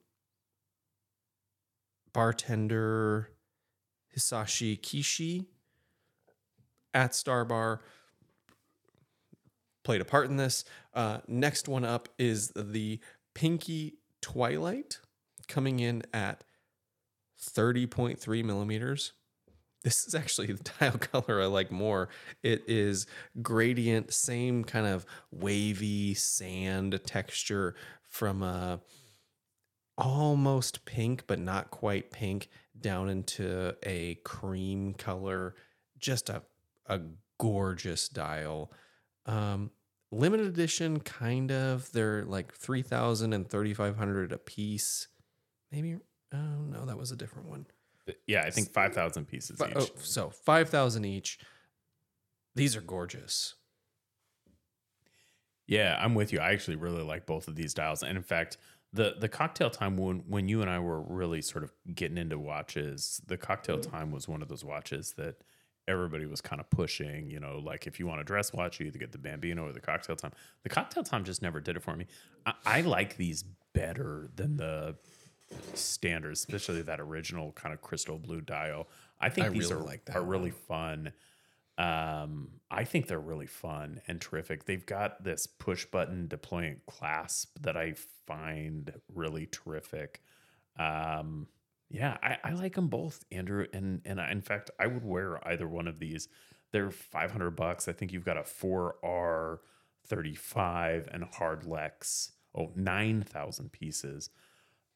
[2.13, 3.29] bartender
[4.15, 5.45] Hisashi Kishi
[6.93, 7.81] at Star Bar
[9.83, 10.63] played a part in this.
[10.93, 12.99] Uh, next one up is the
[13.33, 14.99] Pinky Twilight
[15.47, 16.43] coming in at
[17.41, 19.13] 30.3 millimeters.
[19.83, 22.09] This is actually the tile color I like more.
[22.41, 23.05] It is
[23.41, 28.79] gradient, same kind of wavy sand texture from a
[29.97, 35.55] almost pink, but not quite pink, down into a cream color.
[35.99, 36.43] Just a,
[36.87, 37.01] a
[37.37, 38.71] gorgeous dial.
[39.25, 39.71] Um,
[40.11, 41.91] limited edition, kind of.
[41.91, 45.07] They're like 3,000 and 3,500 a piece.
[45.73, 45.97] Maybe,
[46.33, 46.37] oh
[46.69, 47.65] no, that was a different one.
[48.27, 51.39] yeah i think 5000 pieces Fi- each oh, so 5,000 each.
[52.55, 53.55] These are gorgeous.
[55.65, 56.39] Yeah, I'm with you.
[56.39, 58.57] I actually really like both of these dials, and in fact,
[58.91, 62.37] the the cocktail time when when you and I were really sort of getting into
[62.37, 63.91] watches, the cocktail mm-hmm.
[63.91, 65.37] time was one of those watches that
[65.87, 67.29] everybody was kind of pushing.
[67.29, 69.73] You know, like if you want a dress watch, you either get the Bambino or
[69.73, 70.31] the cocktail time.
[70.63, 72.07] The cocktail time just never did it for me.
[72.45, 73.43] I, I like these
[73.73, 74.95] better than the
[75.73, 78.87] standards, especially that original kind of crystal blue dial.
[79.19, 81.13] I think I these really are like that are really fun.
[81.77, 84.65] Um, I think they're really fun and terrific.
[84.65, 87.95] They've got this push button deployment clasp that I
[88.27, 90.21] find really terrific.
[90.77, 91.47] Um,
[91.89, 93.65] yeah, I, I like them both, Andrew.
[93.73, 96.27] And and I, in fact, I would wear either one of these.
[96.71, 97.87] They're five hundred bucks.
[97.87, 99.61] I think you've got a four R
[100.05, 102.31] thirty five and Hardlex.
[102.55, 104.29] Oh, 9,000 pieces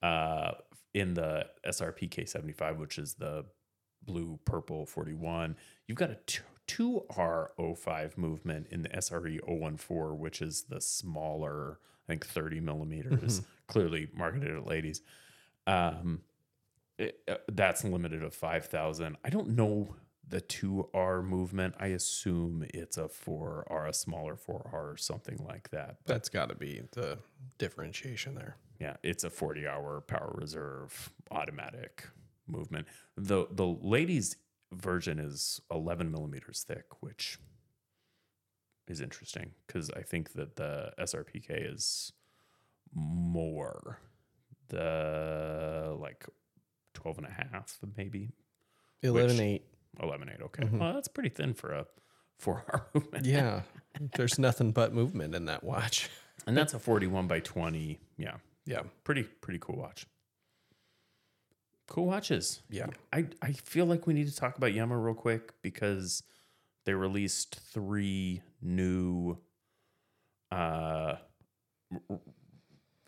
[0.02, 0.52] uh,
[0.94, 3.46] in the SRP K75, which is the
[4.04, 5.56] blue purple 41.
[5.88, 6.18] You've got a
[6.68, 9.40] 2R05 movement in the SRE
[9.80, 15.02] 014, which is the smaller, I think 30 millimeters, clearly marketed at ladies.
[15.66, 16.22] Um,
[16.98, 19.18] it, uh, that's limited of 5,000.
[19.24, 19.96] I don't know
[20.28, 21.76] the 2R movement.
[21.80, 25.98] I assume it's a 4R, a smaller 4R or something like that.
[26.06, 27.20] But That's got to be the
[27.58, 28.58] differentiation there.
[28.80, 32.08] Yeah, it's a 40 hour power reserve automatic
[32.48, 32.88] movement.
[33.16, 34.38] The the ladies
[34.72, 37.40] version is 11 millimeters thick, which
[38.88, 42.14] is interesting because I think that the SRPK is
[42.94, 44.00] more
[44.70, 46.26] the like
[46.94, 48.32] 12 and a half maybe
[49.04, 49.64] 11 8.
[50.02, 50.80] 11 8 okay mm-hmm.
[50.80, 51.86] well that's pretty thin for a
[52.38, 53.62] four hour movement Yeah.
[54.16, 56.10] There's nothing but movement in that watch.
[56.46, 58.36] and that's a 41 by 20 yeah
[58.68, 58.82] Yeah.
[59.04, 60.06] pretty pretty cool watch
[61.88, 62.88] cool watches Yeah.
[63.14, 66.22] I, I feel like we need to talk about Yema real quick because
[66.86, 69.38] they released three new
[70.52, 71.16] uh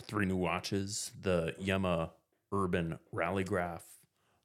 [0.04, 2.12] three new watches the Yema
[2.52, 3.86] Urban Rally Graph,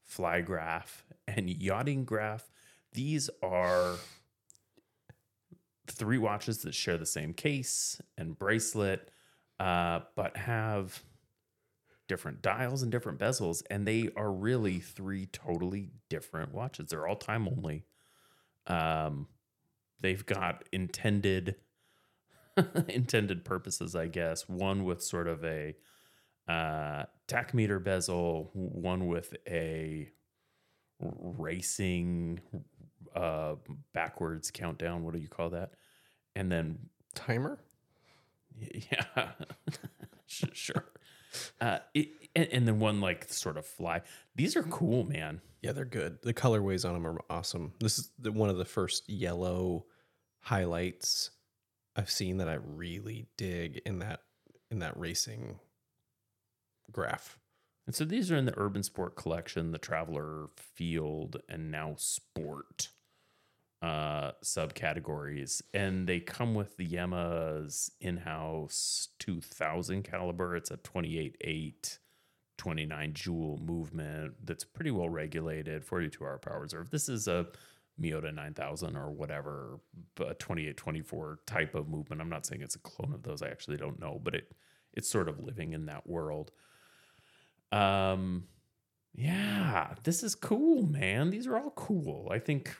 [0.03, 2.51] Fly Graph, and Yachting Graph.
[2.93, 3.97] These are
[5.87, 9.11] three watches that share the same case and bracelet,
[9.65, 11.03] uh, but have
[12.07, 16.91] different dials and different bezels, and they are really three totally different watches.
[16.91, 17.87] They're all time only.
[18.67, 19.27] Um,
[20.01, 21.57] they've got intended
[22.89, 24.47] intended purposes, I guess.
[24.51, 25.75] One with sort of a
[26.47, 30.11] uh, bezel, one with a
[31.01, 32.39] racing
[33.17, 33.55] uh,
[33.95, 35.05] backwards countdown.
[35.05, 35.73] What do you call that?
[36.37, 36.79] And then
[37.15, 37.64] Timer?
[38.91, 39.33] yeah,
[40.27, 40.85] sure.
[41.61, 44.03] Uh, it, and, and then one like sort of fly.
[44.35, 45.41] These are cool, man.
[45.63, 46.19] Yeah, they're good.
[46.23, 47.73] The colorways on them are awesome.
[47.81, 49.87] This is the, one of the first yellow
[50.41, 51.31] highlights
[51.97, 54.21] I've seen that I really dig in that
[54.71, 55.61] in that racing
[56.91, 57.39] graph.
[57.87, 62.89] And so these are in the Urban Sport collection, the Traveler Field, and now Sport
[63.85, 65.61] uh, subcategories.
[65.75, 70.57] And they come with the Yema's in house 2000 caliber.
[70.57, 71.99] It's a 28.8,
[72.57, 76.91] 29 joule movement that's pretty well regulated, 42 hour power reserve.
[76.91, 77.47] This is a
[78.01, 79.81] Miyota 9000 or whatever,
[80.19, 82.23] a 28, 24 type of movement.
[82.23, 83.43] I'm not saying it's a clone of those.
[83.43, 84.51] I actually don't know, but it
[84.95, 86.53] it's sort of living in that world.
[87.71, 88.45] Um,
[89.13, 91.29] yeah, this is cool, man.
[91.29, 92.31] These are all cool.
[92.33, 92.75] I think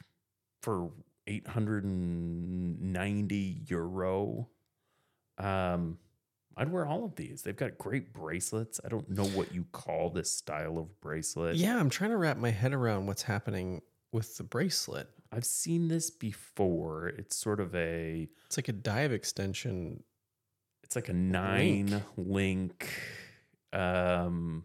[0.65, 0.91] for
[1.27, 4.49] 890 euro,
[5.39, 5.99] um,
[6.57, 7.43] I'd wear all of these.
[7.43, 8.81] They've got great bracelets.
[8.85, 11.57] I don't know what you call this style of bracelet.
[11.57, 15.09] Yeah, I'm trying to wrap my head around what's happening with the bracelet.
[15.33, 17.09] I've seen this before.
[17.09, 20.05] It's sort of a It's like a dive extension.
[20.85, 22.89] it's like a nine link,
[23.73, 24.65] um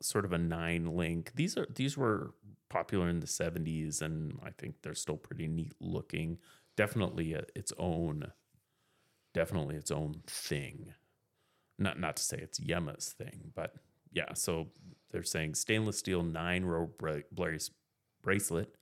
[0.00, 1.32] sort of a nine link.
[1.36, 2.34] These are these were
[2.68, 6.38] popular in the 70s and I think they're still pretty neat looking.
[6.76, 8.32] Definitely a, its own
[9.34, 10.94] definitely its own thing.
[11.78, 13.74] Not not to say it's Yema's thing, but
[14.12, 14.68] yeah, so
[15.10, 17.70] they're saying stainless steel 9 row bra- brace-
[18.22, 18.74] bracelet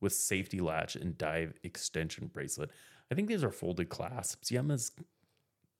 [0.00, 2.70] with safety latch and dive extension bracelet.
[3.10, 4.50] I think these are folded clasps.
[4.50, 4.92] Yema's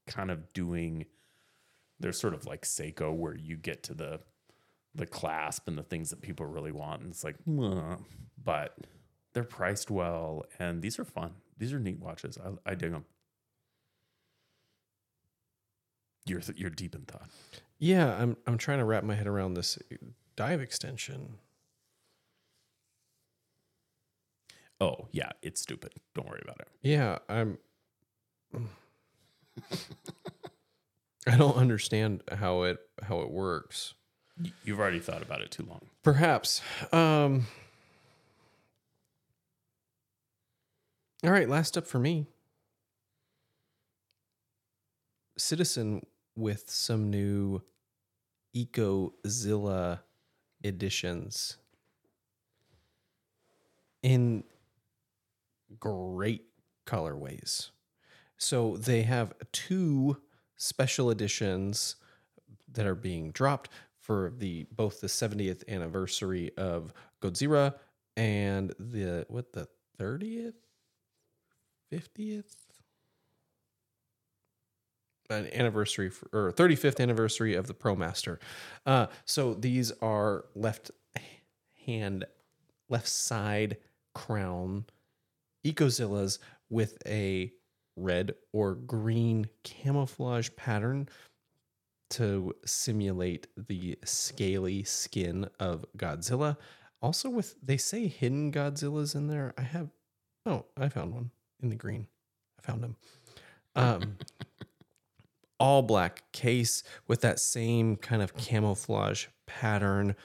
[0.06, 1.06] kind of doing
[2.00, 4.20] they're sort of like Seiko where you get to the
[4.94, 7.36] the clasp and the things that people really want and it's like
[8.42, 8.76] but
[9.34, 11.34] they're priced well and these are fun.
[11.58, 12.38] These are neat watches.
[12.38, 13.04] I, I dig them
[16.26, 17.28] you're th- you're deep in thought.
[17.78, 19.78] Yeah, I'm I'm trying to wrap my head around this
[20.36, 21.38] dive extension.
[24.80, 25.92] oh yeah it's stupid.
[26.14, 26.68] Don't worry about it.
[26.82, 27.58] Yeah, I'm
[31.26, 33.94] I don't understand how it how it works.
[34.64, 36.62] You've already thought about it too long Perhaps.
[36.92, 37.46] Um
[41.24, 42.26] All right, last up for me.
[45.36, 47.62] Citizen with some new
[48.54, 50.00] EcoZilla
[50.64, 51.56] editions
[54.02, 54.44] in
[55.78, 56.44] great
[56.86, 57.70] colorways.
[58.36, 60.18] So they have two
[60.56, 61.96] special editions
[62.72, 63.70] that are being dropped
[64.08, 67.74] for the both the 70th anniversary of Godzilla
[68.16, 69.68] and the what the
[70.00, 70.54] 30th
[71.92, 72.54] 50th
[75.30, 78.38] an anniversary for, or 35th anniversary of the ProMaster.
[78.86, 80.90] Uh, so these are left
[81.86, 82.24] hand,
[82.88, 83.76] left side
[84.14, 84.86] crown
[85.66, 86.38] Ecozillas
[86.70, 87.52] with a
[87.94, 91.08] red or green camouflage pattern
[92.10, 96.56] to simulate the scaly skin of Godzilla.
[97.00, 99.54] Also, with they say hidden Godzillas in there.
[99.56, 99.90] I have,
[100.46, 101.30] oh, I found one
[101.62, 102.06] in the green.
[102.58, 102.96] I found him.
[103.76, 104.16] Um,
[105.60, 110.16] all black case with that same kind of camouflage pattern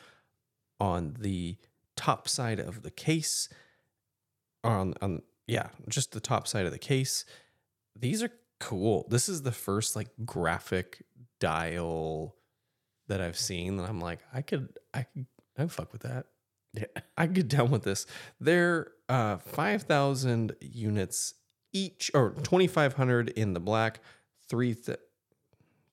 [0.80, 1.58] on the
[1.96, 3.50] top side of the case.
[4.64, 7.26] On on yeah, just the top side of the case.
[7.96, 9.06] These are cool.
[9.10, 11.04] This is the first like graphic
[11.44, 12.36] dial
[13.10, 15.26] that I've seen that I'm like, I could I could
[15.58, 16.28] I fuck with that.
[16.74, 16.86] Yeah.
[17.18, 18.06] I get down with this.
[18.40, 21.34] They're uh, 5,000 units
[21.74, 24.00] each, or 2,500 in the black,
[24.50, 24.98] three th-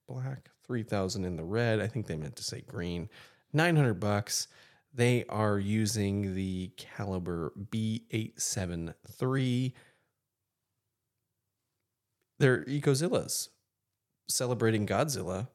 [0.08, 1.80] black, 3,000 in the red.
[1.80, 3.08] I think they meant to say green.
[3.52, 4.46] 900 bucks.
[4.94, 9.72] They are using the caliber B873.
[12.38, 13.48] They're Ecozillas
[14.30, 15.48] celebrating Godzilla,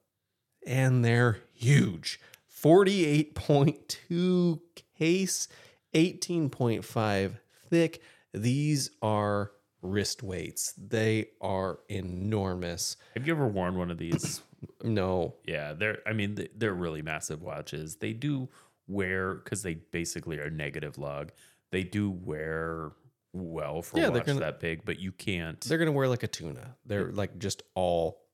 [0.65, 2.19] and they're huge.
[2.63, 4.59] 48.2
[4.97, 5.47] case,
[5.93, 7.37] 18.5
[7.69, 8.01] thick.
[8.33, 9.51] These are
[9.81, 10.73] wrist weights.
[10.77, 12.97] They are enormous.
[13.15, 14.41] Have you ever worn one of these?
[14.83, 15.99] No, yeah, they're.
[16.07, 17.97] I mean, they- they're really massive watches.
[17.97, 18.49] They do
[18.87, 21.31] wear because they basically are negative lug.
[21.71, 22.93] They do wear
[23.31, 25.61] well for Yeah, a watch gonna- that big, but you can't.
[25.61, 26.77] they're going to wear like a tuna.
[26.83, 28.24] They're like just all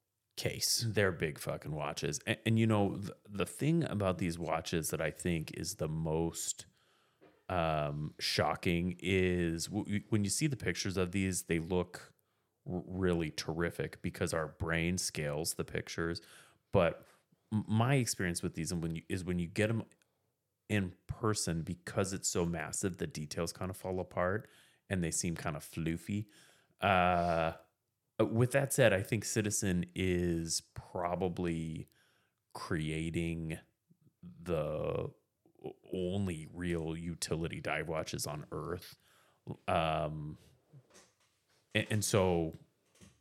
[0.41, 0.85] case.
[0.87, 2.19] They're big fucking watches.
[2.25, 5.87] And, and you know, the, the thing about these watches that I think is the
[5.87, 6.65] most
[7.47, 12.13] um, shocking is w- when you see the pictures of these, they look
[12.67, 16.21] r- really terrific because our brain scales the pictures.
[16.73, 17.05] But
[17.51, 19.83] my experience with these and when you, is when you get them
[20.69, 24.47] in person, because it's so massive, the details kind of fall apart
[24.89, 26.25] and they seem kind of floofy.
[26.81, 27.51] Uh,
[28.21, 31.87] with that said, I think Citizen is probably
[32.53, 33.57] creating
[34.43, 35.09] the
[35.93, 38.95] only real utility dive watches on Earth.
[39.67, 40.37] Um,
[41.73, 42.57] and, and so,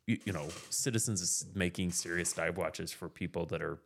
[0.06, 3.78] you, you know, Citizens is making serious dive watches for people that are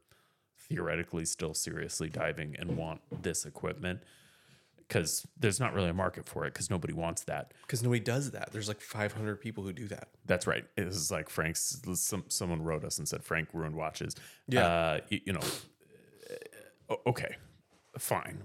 [0.59, 4.01] theoretically still seriously diving and want this equipment
[4.89, 7.53] because there's not really a market for it because nobody wants that.
[7.63, 8.51] Because nobody does that.
[8.53, 10.09] There's like 500 people who do that.
[10.27, 10.65] That's right.
[10.77, 11.81] It was like Frank's.
[11.95, 14.15] Some someone wrote us and said Frank ruined watches.
[14.49, 14.67] Yeah.
[14.67, 15.41] Uh, you, you know.
[17.07, 17.37] Okay,
[17.99, 18.43] fine.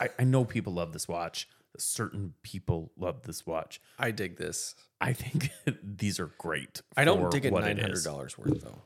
[0.00, 1.48] I, I know people love this watch.
[1.76, 3.80] Certain people love this watch.
[3.98, 4.74] I dig this.
[5.00, 5.50] I think
[5.82, 6.82] these are great.
[6.96, 8.38] I don't dig it it $900 is.
[8.38, 8.82] worth though.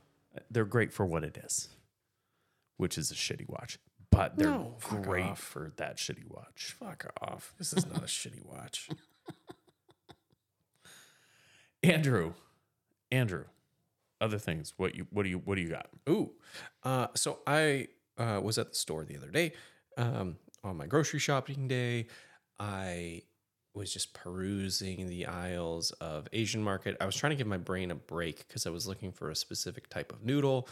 [0.50, 1.68] They're great for what it is,
[2.76, 3.78] which is a shitty watch.
[4.14, 5.40] But they're No, great off.
[5.40, 6.76] for that shitty watch.
[6.78, 7.54] Fuck off.
[7.58, 8.88] This is not a shitty watch.
[11.82, 12.32] Andrew,
[13.10, 13.44] Andrew,
[14.20, 14.72] other things.
[14.76, 15.88] What you what do you what do you got?
[16.08, 16.32] Ooh.
[16.82, 17.88] Uh, so I
[18.18, 19.52] uh, was at the store the other day
[19.98, 22.06] um, on my grocery shopping day.
[22.58, 23.22] I
[23.74, 26.96] was just perusing the aisles of Asian market.
[27.00, 29.36] I was trying to give my brain a break because I was looking for a
[29.36, 30.68] specific type of noodle.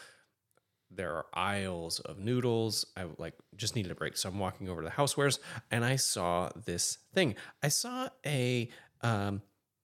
[0.94, 2.84] There are aisles of noodles.
[2.96, 4.16] I like just needed a break.
[4.16, 5.38] So I'm walking over to the housewares
[5.70, 7.34] and I saw this thing.
[7.62, 8.68] I saw a
[9.00, 9.42] um,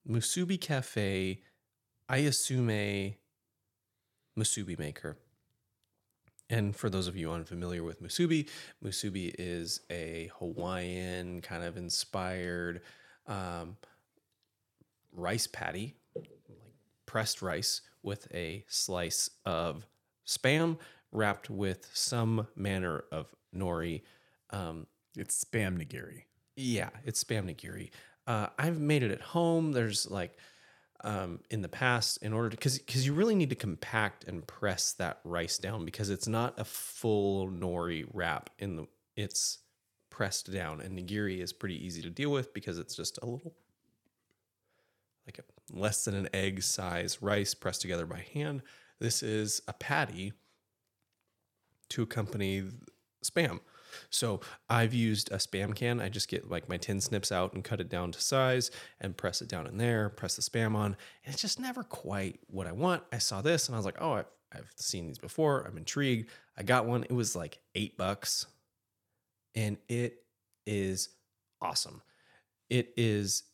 [0.08, 1.42] Musubi Cafe
[2.10, 3.16] Ayasume
[4.38, 5.18] musubi maker.
[6.50, 8.48] And for those of you unfamiliar with musubi,
[8.82, 12.80] musubi is a Hawaiian kind of inspired
[13.26, 13.76] um,
[15.12, 16.30] rice patty, like
[17.04, 19.86] pressed rice with a slice of
[20.26, 20.78] spam
[21.12, 24.02] wrapped with some manner of nori.
[24.50, 24.86] Um,
[25.16, 26.24] It's spam nigiri.
[26.56, 27.90] yeah, it's spam nigiri.
[28.26, 29.72] Uh, I've made it at home.
[29.72, 30.36] There's like
[31.04, 34.46] um, in the past, in order to because because you really need to compact and
[34.46, 38.86] press that rice down because it's not a full nori wrap in the
[39.16, 39.58] it's
[40.10, 43.54] pressed down and nigiri is pretty easy to deal with because it's just a little
[45.26, 45.44] like a
[45.78, 48.62] less than an egg size rice pressed together by hand.
[48.98, 50.32] This is a patty
[51.90, 52.64] to accompany
[53.24, 53.60] spam.
[54.10, 56.00] So I've used a spam can.
[56.00, 58.70] I just get like my tin snips out and cut it down to size
[59.00, 60.96] and press it down in there, press the spam on.
[61.24, 63.02] And it's just never quite what I want.
[63.12, 65.62] I saw this and I was like, oh, I've, I've seen these before.
[65.62, 66.30] I'm intrigued.
[66.56, 67.04] I got one.
[67.04, 68.46] It was like eight bucks
[69.54, 70.22] and it
[70.66, 71.10] is
[71.60, 72.02] awesome.
[72.70, 73.44] It is,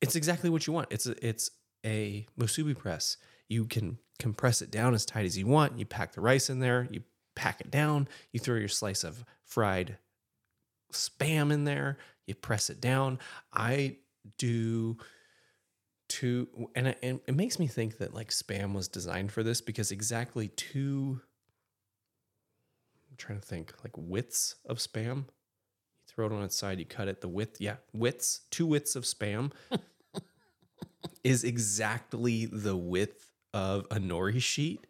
[0.00, 0.88] it's exactly what you want.
[0.90, 1.50] It's a, it's
[1.84, 3.16] a musubi press.
[3.48, 5.78] You can compress it down as tight as you want.
[5.78, 6.88] You pack the rice in there.
[6.90, 7.02] You
[7.36, 8.08] pack it down.
[8.32, 9.98] You throw your slice of fried
[10.92, 11.98] spam in there.
[12.26, 13.20] You press it down.
[13.52, 13.98] I
[14.38, 14.96] do
[16.08, 19.60] two, and it, and it makes me think that like spam was designed for this
[19.60, 21.20] because exactly two.
[23.10, 25.16] I'm trying to think like widths of spam.
[25.16, 27.20] You throw it on its side, you cut it.
[27.20, 29.52] The width, yeah, widths, two widths of spam
[31.24, 34.86] is exactly the width of a nori sheet.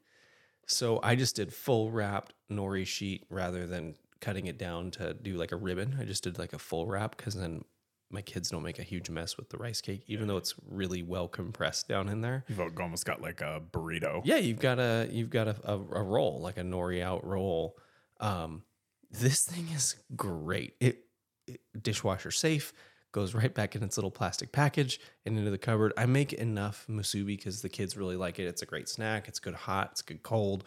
[0.67, 5.37] So I just did full wrapped nori sheet rather than cutting it down to do
[5.37, 5.97] like a ribbon.
[6.01, 7.65] I just did like a full wrap because then
[8.11, 11.03] my kids don't make a huge mess with the rice cake, even though it's really
[11.03, 12.45] well compressed down in there.
[12.49, 14.23] You've almost got like a burrito.
[14.25, 17.77] Yeah, you've got a you've got a, a, a roll like a nori out roll.
[18.21, 18.63] Um,
[19.11, 20.75] this thing is great.
[20.81, 21.05] It,
[21.47, 22.73] it dishwasher safe
[23.17, 25.91] goes right back in its little plastic package and into the cupboard.
[25.97, 28.45] I make enough musubi because the kids really like it.
[28.45, 29.27] It's a great snack.
[29.27, 29.89] It's good hot.
[29.93, 30.65] It's good cold.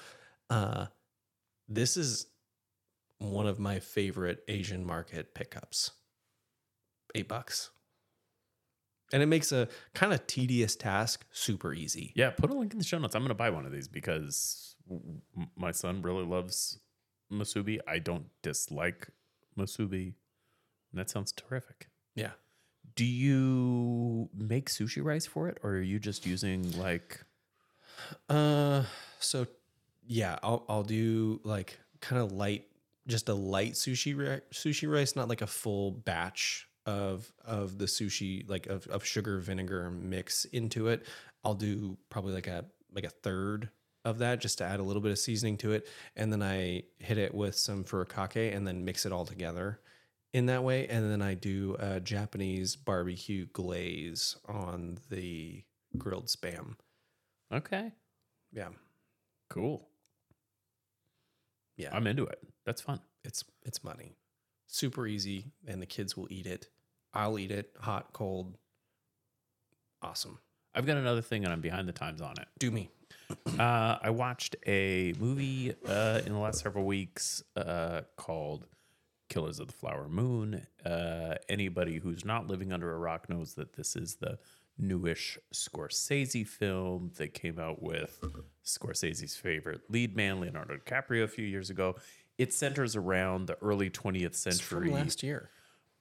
[0.49, 0.87] Uh,
[1.67, 2.25] this is
[3.19, 5.91] one of my favorite Asian market pickups.
[7.13, 7.69] Eight bucks.
[9.13, 12.13] And it makes a kind of tedious task super easy.
[12.15, 13.13] Yeah, put a link in the show notes.
[13.13, 14.75] I'm going to buy one of these because
[15.55, 16.79] my son really loves
[17.31, 17.77] Musubi.
[17.87, 19.09] I don't dislike
[19.55, 20.15] Musubi.
[20.91, 21.89] And that sounds terrific.
[22.19, 22.31] Yeah.
[22.95, 27.23] Do you make sushi rice for it or are you just using like
[28.29, 28.83] Uh,
[29.19, 29.47] so
[30.07, 32.65] yeah, I'll I'll do like kind of light,
[33.07, 37.85] just a light sushi ri- sushi rice, not like a full batch of of the
[37.85, 41.05] sushi, like of of sugar vinegar mix into it.
[41.43, 43.69] I'll do probably like a like a third
[44.05, 46.83] of that just to add a little bit of seasoning to it, and then I
[46.99, 49.79] hit it with some furikake and then mix it all together
[50.33, 55.63] in that way, and then I do a Japanese barbecue glaze on the
[55.97, 56.75] grilled spam.
[57.51, 57.91] Okay,
[58.51, 58.69] Yeah.
[59.49, 59.87] cool.
[61.77, 61.89] Yeah.
[61.95, 62.39] I'm into it.
[62.65, 62.99] That's fun.
[63.23, 64.15] it's it's money.
[64.67, 66.69] Super easy, and the kids will eat it.
[67.13, 68.57] I'll eat it, hot, cold.
[70.01, 70.37] Awesome.
[70.75, 72.47] I've got another thing and I'm behind the times on it.
[72.59, 72.89] Do me.
[73.57, 78.67] Uh, I watched a movie uh, in the last several weeks uh, called
[79.29, 80.65] Killers of the Flower Moon.
[80.85, 84.37] Uh, anybody who's not living under a rock knows that this is the
[84.77, 88.23] newish Scorsese film that came out with
[88.65, 91.95] Scorsese's favorite lead man, Leonardo DiCaprio, a few years ago.
[92.37, 95.49] It centers around the early 20th It's from century last year.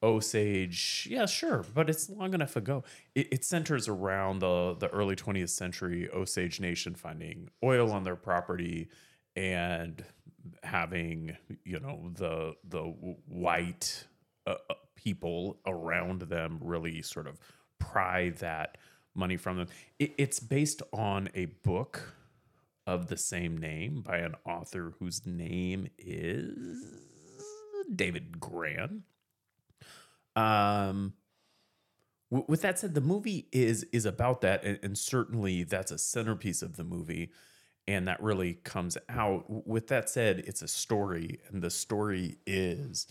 [0.00, 2.84] Osage, yeah, sure, but it's long enough ago.
[3.16, 8.14] It, it centers around the the early 20th century Osage Nation finding oil on their
[8.14, 8.88] property
[9.34, 10.04] and
[10.62, 12.82] having you know the the
[13.26, 14.06] white
[14.46, 17.38] uh, uh, people around them really sort of
[17.78, 18.78] pry that
[19.14, 19.68] money from them.
[19.98, 22.14] It, it's based on a book
[22.86, 27.04] of the same name by an author whose name is
[27.94, 29.02] David Grann.
[30.34, 31.14] Um,
[32.30, 36.62] with that said, the movie is is about that, and, and certainly that's a centerpiece
[36.62, 37.30] of the movie,
[37.88, 39.46] and that really comes out.
[39.48, 43.06] With that said, it's a story, and the story is,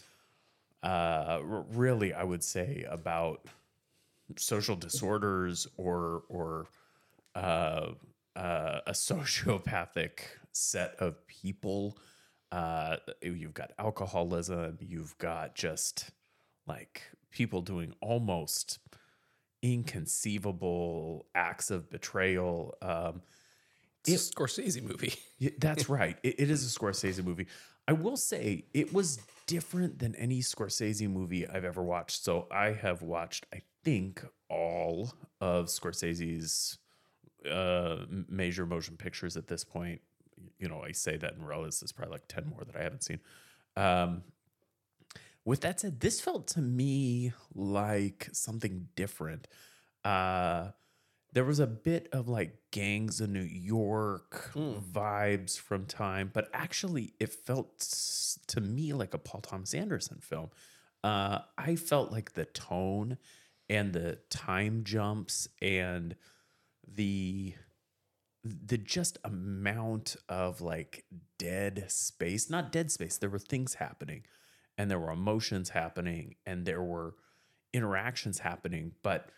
[0.83, 3.47] uh, really, I would say about
[4.37, 6.67] social disorders or or
[7.33, 7.87] uh,
[8.35, 10.19] uh, a sociopathic
[10.51, 11.97] set of people.
[12.51, 14.77] Uh, you've got alcoholism.
[14.79, 16.11] You've got just
[16.67, 17.01] like
[17.31, 18.77] people doing almost
[19.63, 22.75] inconceivable acts of betrayal.
[22.83, 23.23] Um,
[24.07, 25.13] It's a Scorsese movie.
[25.59, 26.17] that's right.
[26.23, 27.47] It, it is a Scorsese movie.
[27.87, 32.23] I will say it was different than any Scorsese movie I've ever watched.
[32.23, 36.77] So I have watched, I think, all of Scorsese's
[37.49, 37.97] uh,
[38.29, 40.01] major motion pictures at this point.
[40.59, 43.03] You know, I say that in realize there's probably like 10 more that I haven't
[43.03, 43.19] seen.
[43.75, 44.23] Um,
[45.45, 49.47] with that said, this felt to me like something different.
[50.03, 50.71] Uh,
[51.33, 57.13] there was a bit of like gangs of New York vibes from time, but actually
[57.19, 57.79] it felt
[58.47, 60.49] to me like a Paul Thomas Anderson film.
[61.03, 63.17] Uh, I felt like the tone
[63.69, 66.15] and the time jumps and
[66.87, 67.53] the
[68.43, 71.03] the just amount of like
[71.37, 74.23] dead space, not dead space, there were things happening
[74.77, 77.15] and there were emotions happening and there were
[77.73, 79.29] interactions happening, but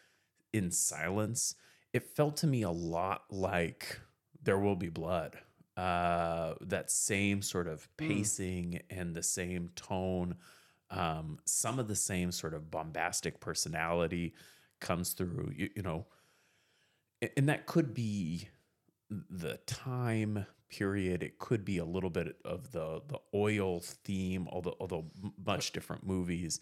[0.53, 1.55] in silence.
[1.93, 3.99] It felt to me a lot like
[4.43, 5.37] There Will Be Blood.
[5.75, 10.35] Uh, that same sort of pacing and the same tone,
[10.91, 14.33] um, some of the same sort of bombastic personality
[14.81, 15.53] comes through.
[15.55, 16.05] You, you know,
[17.37, 18.49] and that could be
[19.09, 21.23] the time period.
[21.23, 25.05] It could be a little bit of the the oil theme, although although
[25.45, 26.59] much different movies.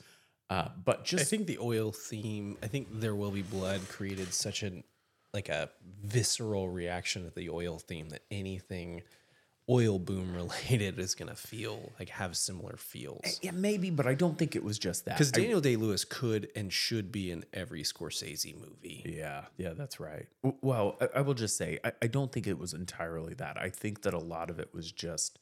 [0.49, 4.33] Uh, but just I think the oil theme, I think There Will Be Blood created
[4.33, 4.83] such an
[5.33, 5.69] like a
[6.03, 9.03] visceral reaction to the oil theme that anything
[9.69, 13.39] oil boom related is going to feel like have similar feels.
[13.41, 15.15] Yeah, maybe, but I don't think it was just that.
[15.15, 19.03] Because Daniel Day Lewis could and should be in every Scorsese movie.
[19.05, 20.27] Yeah, yeah, that's right.
[20.61, 23.57] Well, I, I will just say, I, I don't think it was entirely that.
[23.59, 25.39] I think that a lot of it was just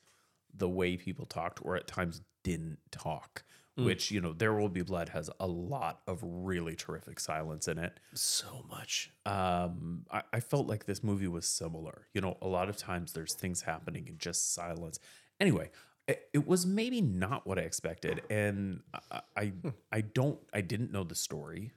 [0.54, 3.44] the way people talked, or at times didn't talk.
[3.78, 7.78] Which you know, There Will Be Blood has a lot of really terrific silence in
[7.78, 8.00] it.
[8.14, 9.12] So much.
[9.26, 12.08] Um, I, I felt like this movie was similar.
[12.14, 15.00] You know, a lot of times there's things happening in just silence.
[15.42, 15.72] Anyway,
[16.08, 18.82] it, it was maybe not what I expected, and
[19.12, 19.54] I, I,
[19.92, 21.72] I don't, I didn't know the story.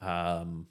[0.00, 0.66] Um,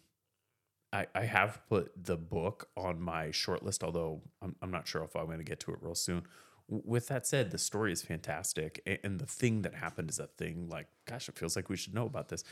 [0.91, 5.03] I, I have put the book on my short list, although I'm, I'm not sure
[5.03, 6.23] if I'm going to get to it real soon.
[6.73, 10.67] With that said, the story is fantastic, and the thing that happened is a thing
[10.69, 12.43] like, gosh, it feels like we should know about this.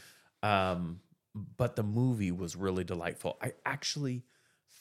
[0.43, 0.99] Um,
[1.57, 3.37] but the movie was really delightful.
[3.41, 4.23] I actually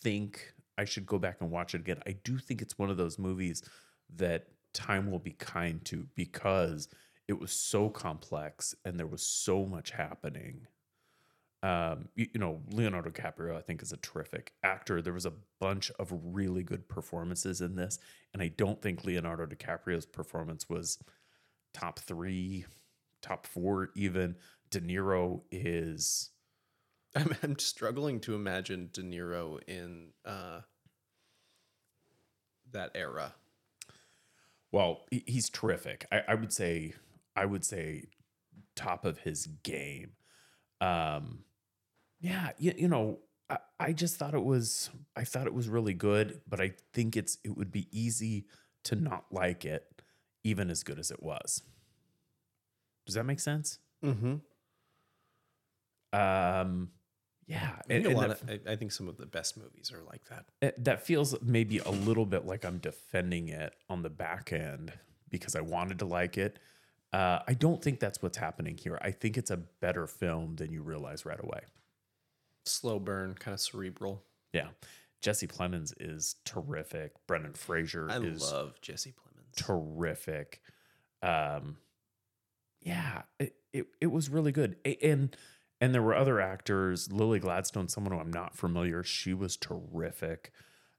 [0.02, 2.02] think I should go back and watch it again.
[2.06, 3.62] I do think it's one of those movies
[4.16, 6.88] that time will be kind to because
[7.28, 10.66] it was so complex and there was so much happening
[11.62, 15.02] um, you, you know, Leonardo DiCaprio, I think, is a terrific actor.
[15.02, 17.98] There was a bunch of really good performances in this,
[18.32, 20.98] and I don't think Leonardo DiCaprio's performance was
[21.74, 22.64] top three,
[23.22, 24.36] top four, even.
[24.70, 26.30] De Niro is
[27.16, 30.60] I'm, I'm struggling to imagine De Niro in uh,
[32.72, 33.34] that era.
[34.70, 36.06] well, he's terrific.
[36.12, 36.94] I, I would say,
[37.34, 38.04] I would say,
[38.76, 40.12] top of his game.
[40.80, 41.40] Um,
[42.20, 43.18] yeah, you, you know,
[43.48, 47.16] I, I just thought it was, I thought it was really good, but I think
[47.16, 48.46] it's, it would be easy
[48.84, 50.02] to not like it,
[50.44, 51.62] even as good as it was.
[53.06, 53.78] Does that make sense?
[54.04, 54.36] Mm-hmm.
[56.12, 56.90] Um,
[57.46, 59.26] yeah, I think, and- a and lot that- of, I, I think some of the
[59.26, 60.46] best movies are like that.
[60.60, 64.92] it- that feels maybe a little bit like I'm defending it on the back end
[65.30, 66.58] because I wanted to like it.
[67.12, 68.98] Uh, I don't think that's what's happening here.
[69.02, 71.60] I think it's a better film than you realize right away.
[72.66, 74.22] Slow burn, kind of cerebral.
[74.52, 74.68] Yeah.
[75.20, 77.12] Jesse Plemons is terrific.
[77.26, 79.54] Brendan Fraser I is love Jesse Plemons.
[79.56, 80.60] terrific.
[81.22, 81.76] Um,
[82.80, 84.76] yeah, it, it, it was really good.
[85.02, 85.36] And
[85.82, 89.02] and there were other actors, Lily Gladstone, someone who I'm not familiar.
[89.02, 90.52] She was terrific.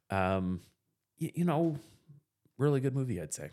[0.10, 0.62] Um,
[1.20, 1.78] y- you know,
[2.58, 3.52] really good movie, I'd say.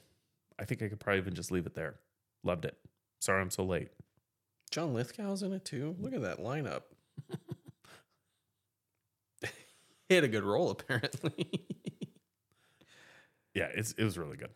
[0.59, 1.97] I think I could probably even just leave it there.
[2.45, 2.77] Loved it.
[3.21, 3.89] Sorry I'm so late.
[4.71, 5.97] John Lithgow's in it too.
[5.99, 6.83] Look at that lineup.
[10.09, 11.67] he had a good role, apparently.
[13.55, 14.51] Yeah, it's it was really good.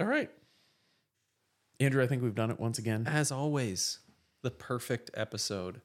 [0.00, 0.30] All right.
[1.80, 3.06] Andrew, I think we've done it once again.
[3.06, 4.00] As always,
[4.42, 5.80] the perfect episode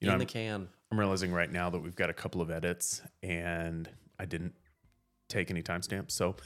[0.00, 0.68] You know, in I'm- can.
[0.90, 3.88] I'm realizing right now that we've got a couple of edits and
[4.18, 4.52] I didn't
[5.30, 6.10] take any timestamps.
[6.10, 6.36] So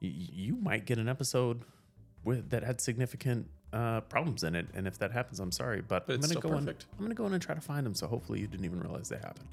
[0.00, 1.62] y- you might get an episode
[2.24, 4.68] with that had significant uh, problems in it.
[4.72, 6.68] And if that happens, I'm sorry, but, But I'm gonna go in.
[6.68, 7.94] I'm gonna go in and try to find them.
[7.94, 9.48] So hopefully you didn't even realize they happened.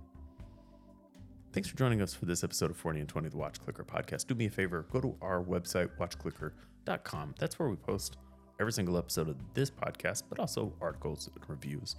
[1.58, 4.28] Thanks for joining us for this episode of 40 and 20, the Watch Clicker podcast.
[4.28, 7.34] Do me a favor, go to our website, watchclicker.com.
[7.40, 8.18] That's where we post
[8.60, 11.96] every single episode of this podcast, but also articles and reviews.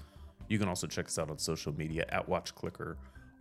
[0.48, 2.94] You can also check us out on social media at WatchClicker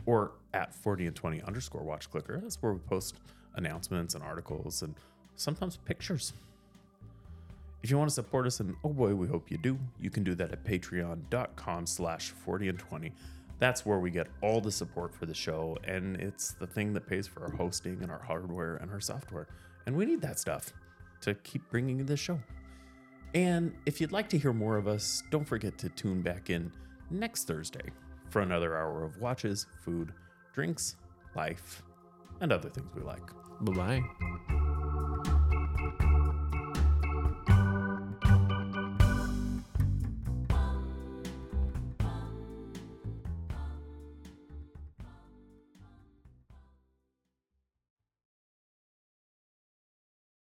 [0.07, 2.41] or at 40 and 20 underscore WatchClicker.
[2.41, 3.19] That's where we post
[3.53, 4.95] announcements and articles and
[5.35, 6.34] sometimes pictures.
[7.84, 10.23] If you want to support us, and oh boy, we hope you do, you can
[10.23, 13.14] do that at patreon.com slash 40 and 20.
[13.59, 17.07] That's where we get all the support for the show, and it's the thing that
[17.07, 19.47] pays for our hosting and our hardware and our software.
[19.85, 20.73] And we need that stuff
[21.21, 22.39] to keep bringing you this show.
[23.34, 26.71] And if you'd like to hear more of us, don't forget to tune back in
[27.09, 27.89] next Thursday
[28.29, 30.13] for another hour of watches, food,
[30.53, 30.95] drinks,
[31.35, 31.84] life,
[32.41, 33.25] and other things we like.
[33.61, 34.36] Bye bye.